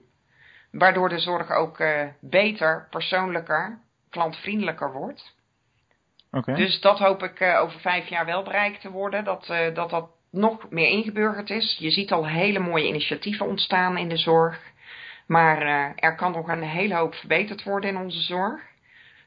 Waardoor 0.70 1.08
de 1.08 1.18
zorg 1.18 1.50
ook 1.50 1.80
uh, 1.80 2.02
beter, 2.20 2.86
persoonlijker, 2.90 3.78
klantvriendelijker 4.10 4.92
wordt. 4.92 5.34
Okay. 6.30 6.54
Dus 6.54 6.80
dat 6.80 6.98
hoop 6.98 7.22
ik 7.22 7.40
uh, 7.40 7.60
over 7.60 7.80
vijf 7.80 8.08
jaar 8.08 8.24
wel 8.24 8.42
bereikt 8.42 8.80
te 8.80 8.90
worden. 8.90 9.24
Dat, 9.24 9.46
dat 9.74 9.90
dat 9.90 10.10
nog 10.30 10.70
meer 10.70 10.88
ingeburgerd 10.88 11.50
is. 11.50 11.76
Je 11.78 11.90
ziet 11.90 12.12
al 12.12 12.28
hele 12.28 12.58
mooie 12.58 12.86
initiatieven 12.86 13.46
ontstaan 13.46 13.96
in 13.96 14.08
de 14.08 14.16
zorg. 14.16 14.60
Maar 15.26 15.62
er 15.96 16.14
kan 16.14 16.32
nog 16.32 16.48
een 16.48 16.62
hele 16.62 16.94
hoop 16.94 17.14
verbeterd 17.14 17.62
worden 17.62 17.90
in 17.90 17.96
onze 17.96 18.20
zorg. 18.20 18.60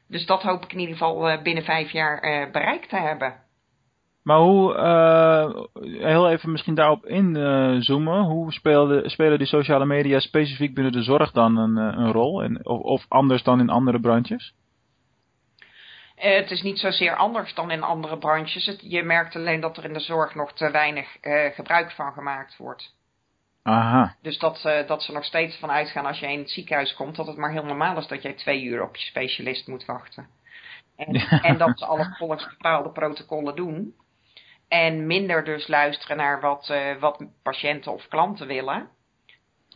Dus 0.06 0.26
dat 0.26 0.42
hoop 0.42 0.64
ik 0.64 0.72
in 0.72 0.78
ieder 0.78 0.96
geval 0.96 1.42
binnen 1.42 1.64
vijf 1.64 1.90
jaar 1.90 2.50
bereikt 2.50 2.88
te 2.88 2.96
hebben. 2.96 3.34
Maar 4.22 4.38
hoe, 4.38 4.74
uh, 4.74 5.82
heel 6.02 6.30
even 6.30 6.50
misschien 6.50 6.74
daarop 6.74 7.06
inzoomen, 7.06 8.18
uh, 8.18 8.26
hoe 8.26 8.52
spelen, 8.52 9.10
spelen 9.10 9.38
die 9.38 9.46
sociale 9.46 9.86
media 9.86 10.20
specifiek 10.20 10.74
binnen 10.74 10.92
de 10.92 11.02
zorg 11.02 11.30
dan 11.30 11.56
een, 11.56 11.76
een 11.76 12.12
rol? 12.12 12.42
En, 12.42 12.66
of, 12.66 12.80
of, 12.80 13.04
anders 13.08 13.42
dan 13.42 13.60
in 13.60 13.70
andere 13.70 14.00
branches? 14.00 14.54
Uh, 16.16 16.34
het 16.36 16.50
is 16.50 16.62
niet 16.62 16.78
zozeer 16.78 17.16
anders 17.16 17.54
dan 17.54 17.70
in 17.70 17.82
andere 17.82 18.18
branches. 18.18 18.66
Het, 18.66 18.80
je 18.82 19.02
merkt 19.02 19.36
alleen 19.36 19.60
dat 19.60 19.76
er 19.76 19.84
in 19.84 19.92
de 19.92 20.00
zorg 20.00 20.34
nog 20.34 20.52
te 20.52 20.70
weinig 20.70 21.16
gebruik 21.54 21.92
van 21.92 22.12
gemaakt 22.12 22.56
wordt. 22.56 22.98
Aha. 23.62 24.16
Dus 24.22 24.38
dat, 24.38 24.62
dat 24.86 25.02
ze 25.02 25.12
nog 25.12 25.24
steeds 25.24 25.56
van 25.56 25.70
uitgaan 25.70 26.06
als 26.06 26.18
je 26.18 26.32
in 26.32 26.38
het 26.38 26.50
ziekenhuis 26.50 26.94
komt, 26.94 27.16
dat 27.16 27.26
het 27.26 27.36
maar 27.36 27.52
heel 27.52 27.64
normaal 27.64 27.96
is 27.96 28.06
dat 28.06 28.22
jij 28.22 28.32
twee 28.32 28.62
uur 28.62 28.82
op 28.82 28.96
je 28.96 29.02
specialist 29.02 29.66
moet 29.66 29.84
wachten. 29.84 30.28
En, 30.96 31.14
en 31.48 31.58
dat 31.58 31.78
ze 31.78 31.86
alles 31.86 32.16
volgens 32.18 32.48
bepaalde 32.48 32.90
protocollen 32.90 33.56
doen. 33.56 33.94
En 34.70 35.06
minder 35.06 35.44
dus 35.44 35.68
luisteren 35.68 36.16
naar 36.16 36.40
wat, 36.40 36.68
uh, 36.72 36.96
wat 37.00 37.24
patiënten 37.42 37.92
of 37.92 38.08
klanten 38.08 38.46
willen. 38.46 38.88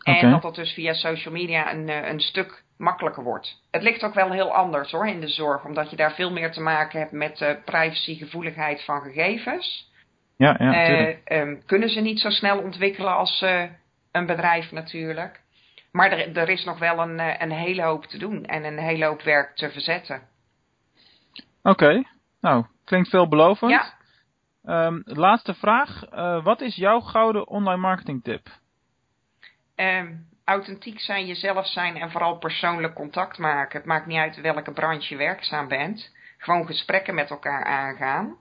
En 0.03 0.31
dat 0.31 0.43
dat 0.43 0.55
dus 0.55 0.73
via 0.73 0.93
social 0.93 1.35
media 1.35 1.73
een, 1.73 1.89
een 1.89 2.21
stuk 2.21 2.65
makkelijker 2.79 3.23
wordt. 3.23 3.63
Het 3.71 3.83
ligt 3.83 4.03
ook 4.03 4.15
wel 4.15 4.31
heel 4.31 4.55
anders 4.55 4.91
hoor 4.91 5.07
in 5.07 5.21
de 5.21 5.29
zorg, 5.29 5.65
omdat 5.65 5.91
je 5.91 5.97
daar 5.97 6.15
veel 6.15 6.31
meer 6.31 6.53
te 6.53 6.61
maken 6.61 6.99
hebt 6.99 7.13
met 7.13 7.41
uh, 7.41 7.51
privacygevoeligheid 7.65 8.85
van 8.85 9.01
gegevens. 9.01 9.93
Ja, 10.37 10.57
ja, 10.59 10.89
uh, 10.89 11.41
um, 11.41 11.63
kunnen 11.67 11.89
ze 11.89 12.01
niet 12.01 12.21
zo 12.21 12.31
snel 12.31 12.59
ontwikkelen 12.59 13.17
als 13.17 13.43
uh, 13.43 13.63
een 14.13 14.27
bedrijf 14.27 14.73
natuurlijk. 14.73 15.41
Maar 15.93 16.13
er, 16.13 16.37
er 16.37 16.49
is 16.49 16.65
nog 16.65 16.79
wel 16.79 16.99
een, 16.99 17.43
een 17.43 17.53
hele 17.53 17.83
hoop 17.83 18.05
te 18.05 18.19
doen 18.19 18.45
en 18.45 18.65
een 18.65 18.79
hele 18.79 19.05
hoop 19.05 19.23
werk 19.23 19.57
te 19.57 19.71
verzetten. 19.71 20.23
Oké, 21.63 21.85
okay. 21.85 22.07
nou, 22.41 22.65
klinkt 22.85 23.09
veelbelovend. 23.09 23.71
Ja. 23.71 24.03
Um, 24.67 25.03
laatste 25.05 25.55
vraag. 25.55 26.13
Uh, 26.13 26.45
wat 26.45 26.61
is 26.61 26.77
jouw 26.77 27.01
gouden 27.01 27.49
online 27.49 27.81
marketing 27.81 28.23
tip? 28.23 28.49
Um, 29.77 30.27
authentiek 30.45 31.01
zijn, 31.01 31.27
jezelf 31.27 31.67
zijn 31.67 31.97
en 31.97 32.11
vooral 32.11 32.39
persoonlijk 32.39 32.95
contact 32.95 33.39
maken. 33.39 33.79
Het 33.79 33.87
maakt 33.87 34.07
niet 34.07 34.19
uit 34.19 34.41
welke 34.41 34.73
branche 34.73 35.13
je 35.13 35.17
werkzaam 35.17 35.69
bent. 35.69 36.13
Gewoon 36.39 36.67
gesprekken 36.67 37.15
met 37.15 37.31
elkaar 37.31 37.65
aangaan. 37.65 38.37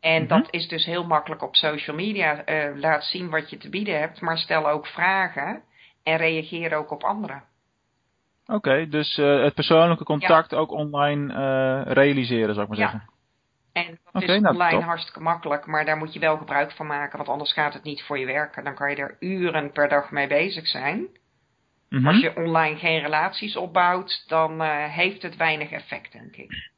En 0.00 0.22
mm 0.22 0.28
-hmm. 0.28 0.28
dat 0.28 0.48
is 0.50 0.68
dus 0.68 0.84
heel 0.84 1.04
makkelijk 1.04 1.42
op 1.42 1.56
social 1.56 1.96
media. 1.96 2.48
Uh, 2.48 2.80
laat 2.80 3.04
zien 3.04 3.30
wat 3.30 3.50
je 3.50 3.56
te 3.56 3.68
bieden 3.68 3.98
hebt, 3.98 4.20
maar 4.20 4.38
stel 4.38 4.68
ook 4.68 4.86
vragen 4.86 5.62
en 6.02 6.16
reageer 6.16 6.74
ook 6.74 6.90
op 6.90 7.02
anderen. 7.02 7.42
Oké, 8.46 8.56
okay, 8.56 8.88
dus 8.88 9.18
uh, 9.18 9.42
het 9.42 9.54
persoonlijke 9.54 10.04
contact 10.04 10.50
ja. 10.50 10.56
ook 10.56 10.70
online 10.70 11.82
realiseren, 11.82 12.54
zou 12.54 12.66
ik 12.66 12.68
maar 12.68 12.78
ja. 12.78 12.90
zeggen. 12.90 13.17
En 13.86 13.98
dat 14.12 14.22
okay, 14.22 14.36
is 14.36 14.42
nou, 14.42 14.54
online 14.54 14.82
hartstikke 14.82 15.20
makkelijk, 15.20 15.66
maar 15.66 15.84
daar 15.84 15.96
moet 15.96 16.12
je 16.12 16.20
wel 16.20 16.36
gebruik 16.36 16.72
van 16.72 16.86
maken, 16.86 17.16
want 17.16 17.30
anders 17.30 17.52
gaat 17.52 17.74
het 17.74 17.82
niet 17.82 18.02
voor 18.02 18.18
je 18.18 18.26
werken. 18.26 18.64
Dan 18.64 18.74
kan 18.74 18.90
je 18.90 18.96
er 18.96 19.16
uren 19.20 19.72
per 19.72 19.88
dag 19.88 20.10
mee 20.10 20.26
bezig 20.26 20.66
zijn. 20.66 20.98
Mm 20.98 21.98
-hmm. 21.98 22.06
Als 22.06 22.20
je 22.20 22.36
online 22.36 22.76
geen 22.76 23.00
relaties 23.00 23.56
opbouwt, 23.56 24.24
dan 24.26 24.62
uh, 24.62 24.84
heeft 24.84 25.22
het 25.22 25.36
weinig 25.36 25.70
effect, 25.70 26.12
denk 26.12 26.36
ik. 26.36 26.70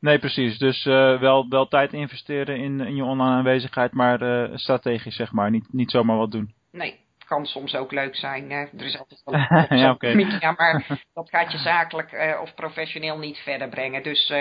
Nee, 0.00 0.18
precies. 0.18 0.58
Dus 0.58 0.84
uh, 0.84 1.20
wel, 1.20 1.48
wel 1.48 1.68
tijd 1.68 1.92
investeren 1.92 2.56
in, 2.56 2.80
in 2.80 2.96
je 2.96 3.04
online 3.04 3.36
aanwezigheid, 3.36 3.92
maar 3.92 4.22
uh, 4.22 4.56
strategisch, 4.56 5.16
zeg 5.16 5.32
maar. 5.32 5.50
Niet, 5.50 5.72
niet 5.72 5.90
zomaar 5.90 6.16
wat 6.16 6.30
doen. 6.30 6.54
Nee, 6.72 7.00
kan 7.26 7.46
soms 7.46 7.74
ook 7.74 7.92
leuk 7.92 8.16
zijn. 8.16 8.50
Hè? 8.50 8.60
Er 8.60 8.84
is 8.84 8.98
altijd 8.98 9.22
wel 9.24 9.34
een 9.68 9.78
ja, 9.78 9.90
okay. 9.90 10.14
media, 10.14 10.52
maar 10.56 10.86
dat 11.14 11.28
gaat 11.30 11.52
je 11.52 11.58
zakelijk 11.58 12.38
of 12.42 12.54
professioneel 12.54 13.18
niet 13.18 13.38
verder 13.38 13.68
brengen. 13.68 14.02
Dus 14.02 14.32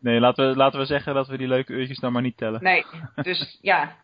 Nee, 0.00 0.20
laten 0.20 0.48
we, 0.48 0.56
laten 0.56 0.78
we 0.78 0.86
zeggen 0.86 1.14
dat 1.14 1.28
we 1.28 1.36
die 1.36 1.48
leuke 1.48 1.72
uurtjes 1.72 1.98
dan 1.98 2.12
maar 2.12 2.22
niet 2.22 2.36
tellen. 2.36 2.62
Nee, 2.62 2.84
dus 3.14 3.58
ja. 3.60 3.96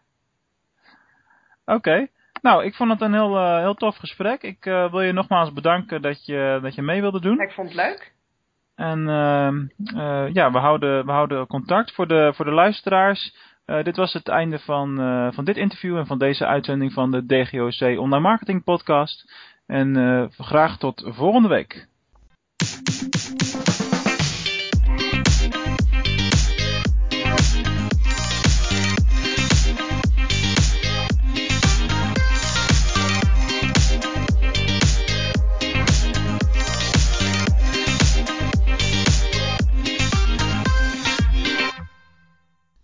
Oké. 1.65 1.77
Okay. 1.77 2.11
Nou, 2.43 2.65
ik 2.65 2.75
vond 2.75 2.91
het 2.91 3.01
een 3.01 3.13
heel, 3.13 3.37
uh, 3.37 3.59
heel 3.59 3.75
tof 3.75 3.97
gesprek. 3.97 4.43
Ik 4.43 4.67
uh, 4.67 4.91
wil 4.91 5.01
je 5.01 5.13
nogmaals 5.13 5.53
bedanken 5.53 6.03
dat 6.03 6.27
je, 6.27 6.59
dat 6.63 6.75
je 6.75 6.83
mee 6.83 7.01
wilde 7.01 7.21
doen. 7.21 7.41
Ik 7.41 7.53
vond 7.53 7.69
het 7.69 7.77
leuk. 7.77 8.13
En 8.75 8.99
uh, 8.99 10.29
ja, 10.33 10.51
we 10.51 10.59
houden, 10.59 11.07
we 11.07 11.13
houden 11.13 11.47
contact 11.47 11.95
voor 11.95 12.09
de, 12.09 12.33
voor 12.35 12.45
de 12.45 12.51
luisteraars. 12.51 13.37
dit 13.65 13.97
was 13.97 14.13
het 14.13 14.29
einde 14.29 14.59
van, 14.59 14.97
van 15.35 15.45
dit 15.45 15.57
interview 15.57 15.97
en 15.97 16.07
van 16.07 16.19
deze 16.19 16.47
uitzending 16.47 16.93
van 16.93 17.11
de 17.11 17.27
DGOC 17.27 17.99
Online 17.99 18.23
Marketing 18.23 18.65
Podcast. 18.65 19.33
En 19.67 20.31
graag 20.39 20.79
tot 20.79 21.05
volgende 21.07 21.49
week. 21.49 21.87